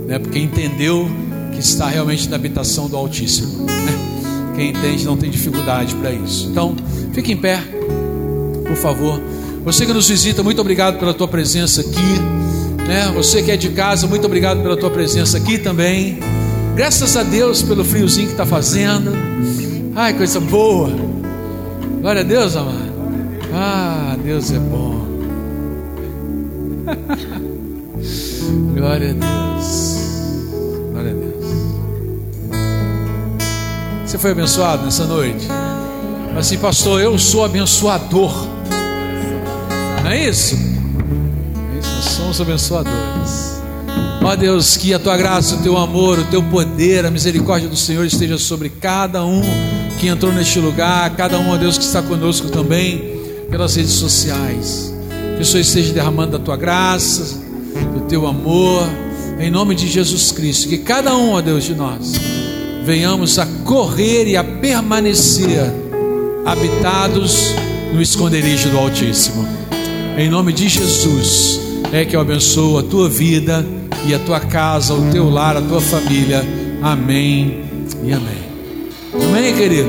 né? 0.08 0.18
Porque 0.18 0.40
entendeu 0.40 1.08
que 1.54 1.60
está 1.60 1.88
realmente 1.88 2.28
na 2.30 2.36
habitação 2.36 2.90
do 2.90 2.98
Altíssimo. 2.98 3.68
Né? 3.68 4.56
Quem 4.56 4.70
entende 4.72 5.06
não 5.06 5.16
tem 5.16 5.30
dificuldade 5.30 5.94
para 5.94 6.12
isso. 6.12 6.48
Então, 6.50 6.76
fique 7.14 7.32
em 7.32 7.38
pé, 7.38 7.62
por 8.66 8.76
favor. 8.76 9.22
Você 9.70 9.86
que 9.86 9.94
nos 9.94 10.10
visita, 10.10 10.42
muito 10.42 10.60
obrigado 10.60 10.98
pela 10.98 11.14
tua 11.14 11.28
presença 11.28 11.82
aqui. 11.82 12.88
Né? 12.88 13.12
Você 13.14 13.44
que 13.44 13.52
é 13.52 13.56
de 13.56 13.70
casa, 13.70 14.08
muito 14.08 14.26
obrigado 14.26 14.64
pela 14.64 14.76
tua 14.76 14.90
presença 14.90 15.38
aqui 15.38 15.60
também. 15.60 16.18
Graças 16.76 17.16
a 17.16 17.22
Deus 17.22 17.62
pelo 17.62 17.86
friozinho 17.86 18.26
que 18.26 18.34
está 18.34 18.48
fazendo. 18.48 19.12
Ai, 19.96 20.16
coisa 20.16 20.40
boa. 20.40 20.90
Glória 22.02 22.22
a 22.22 22.24
Deus, 22.24 22.56
amado. 22.56 22.92
Ah, 23.54 24.18
Deus 24.24 24.50
é 24.52 24.58
bom. 24.58 25.06
Glória 28.76 29.12
a 29.12 29.14
Deus. 29.14 30.00
Você 34.04 34.18
foi 34.18 34.32
abençoado 34.32 34.86
nessa 34.86 35.06
noite? 35.06 35.48
Assim, 36.36 36.58
pastor, 36.58 37.00
eu 37.00 37.20
sou 37.20 37.46
abençoador. 37.46 38.49
Não 40.10 40.16
é 40.16 40.28
isso? 40.28 40.58
Nós 41.76 41.86
somos 42.16 42.42
abençoadores. 42.42 43.62
Ó 44.24 44.36
Deus, 44.36 44.76
que 44.76 44.92
a 44.92 44.98
tua 44.98 45.16
graça, 45.16 45.54
o 45.54 45.60
teu 45.60 45.78
amor, 45.78 46.18
o 46.18 46.24
teu 46.24 46.42
poder, 46.42 47.06
a 47.06 47.12
misericórdia 47.12 47.70
do 47.70 47.78
Senhor 47.78 48.04
esteja 48.04 48.36
sobre 48.40 48.70
cada 48.70 49.24
um 49.24 49.40
que 50.00 50.08
entrou 50.08 50.34
neste 50.34 50.60
lugar, 50.60 51.16
cada 51.16 51.38
um, 51.38 51.52
ó 51.52 51.58
Deus, 51.58 51.78
que 51.78 51.84
está 51.84 52.02
conosco 52.02 52.50
também 52.50 53.22
pelas 53.52 53.76
redes 53.76 53.92
sociais. 53.92 54.92
Que 55.36 55.44
o 55.44 55.46
Senhor 55.46 55.62
esteja 55.62 55.94
derramando 55.94 56.38
a 56.38 56.40
tua 56.40 56.58
graça, 56.58 57.40
o 57.96 58.00
teu 58.08 58.26
amor, 58.26 58.90
em 59.40 59.52
nome 59.52 59.76
de 59.76 59.88
Jesus 59.88 60.32
Cristo. 60.32 60.70
Que 60.70 60.80
cada 60.80 61.16
um, 61.16 61.34
ó 61.34 61.42
Deus, 61.42 61.66
de 61.66 61.76
nós 61.76 62.14
venhamos 62.84 63.38
a 63.38 63.46
correr 63.64 64.28
e 64.28 64.36
a 64.36 64.44
permanecer 64.44 65.72
habitados 66.48 67.54
no 67.94 68.02
esconderijo 68.02 68.70
do 68.70 68.80
Altíssimo. 68.80 69.69
Em 70.20 70.30
nome 70.30 70.52
de 70.52 70.68
Jesus, 70.68 71.62
é 71.94 72.04
que 72.04 72.14
eu 72.14 72.20
abençoo 72.20 72.78
a 72.78 72.84
tua 72.84 73.08
vida 73.08 73.66
e 74.06 74.14
a 74.14 74.20
tua 74.20 74.42
casa, 74.42 74.94
o 74.94 75.10
teu 75.14 75.30
lar, 75.30 75.56
a 75.56 75.62
tua 75.62 75.80
família. 75.80 76.44
Amém 76.82 77.64
e 78.04 78.12
amém. 78.12 78.44
Amém, 79.14 79.56
querido. 79.56 79.88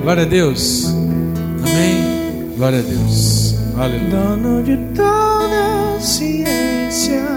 Glória 0.00 0.22
a 0.22 0.26
Deus. 0.26 0.86
Amém. 0.86 2.54
Glória 2.56 2.78
a 2.78 2.82
Deus. 2.82 3.56
Aleluia. 3.76 4.08
Dono 4.08 4.62
de 4.62 4.78
toda 4.96 6.00
ciência 6.00 7.28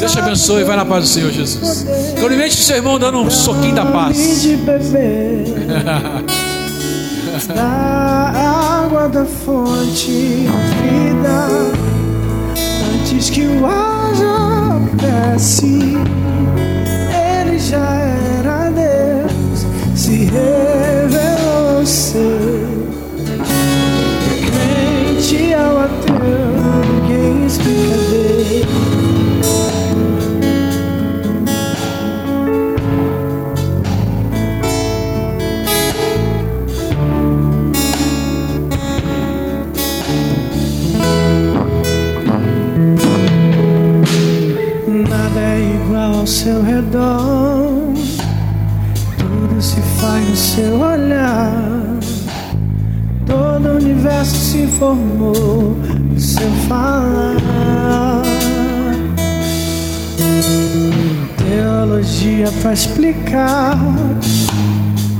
Deus 0.00 0.10
te 0.10 0.18
abençoe 0.18 0.62
e 0.62 0.64
vai 0.64 0.76
na 0.76 0.84
paz 0.84 1.04
do 1.04 1.08
Senhor 1.08 1.30
Jesus. 1.30 1.86
Cumprimente 2.18 2.56
o 2.56 2.62
seu 2.62 2.78
irmão 2.78 2.98
dando 2.98 3.18
um 3.18 3.30
soquinho 3.30 3.76
da 3.76 3.86
paz. 3.86 4.44
da 7.44 8.82
água 8.84 9.08
da 9.08 9.24
fonte 9.26 10.46
vida 10.82 11.48
antes 12.94 13.28
que 13.28 13.42
o 13.42 13.66
ar 13.66 14.80
desce 14.94 15.98
ele 17.12 17.58
já 17.58 17.92
era 18.38 18.70
Deus 18.70 19.66
se 19.94 20.24
revelou 20.24 21.84
ser. 21.84 22.66
Crente 24.46 25.52
ao 25.54 25.78
ateu 25.78 26.16
ninguém 27.02 27.46
explica 27.46 28.05
transformou 54.76 55.76
o 56.14 56.20
seu 56.20 56.50
falar. 56.68 58.22
Teologia 61.38 62.52
pra 62.60 62.72
explicar, 62.72 63.78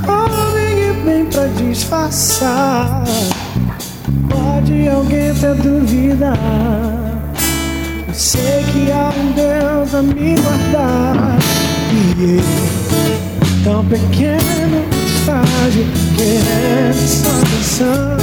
homem 0.07 0.89
e 0.89 0.93
bem 1.03 1.25
pra 1.25 1.47
disfarçar. 1.47 3.03
Pode 4.29 4.87
alguém 4.87 5.33
ter 5.33 5.55
dúvida? 5.55 6.33
Eu 8.07 8.13
sei 8.13 8.63
que 8.71 8.91
há 8.91 9.11
um 9.17 9.31
Deus 9.31 9.95
a 9.95 10.01
me 10.03 10.35
guardar. 10.35 11.37
E 11.91 12.23
ele, 12.23 12.43
tão 13.63 13.83
pequeno, 13.85 14.85
frágil, 15.25 15.85
querendo 16.15 17.07
salvação. 17.07 18.17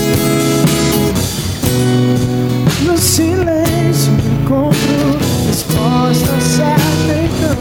No 0.00 0.59
silêncio 3.10 4.12
encontro 4.12 5.18
resposta 5.48 6.40
certa 6.40 7.12
então. 7.24 7.56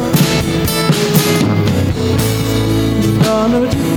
Dono 3.23 3.67
de 3.67 3.88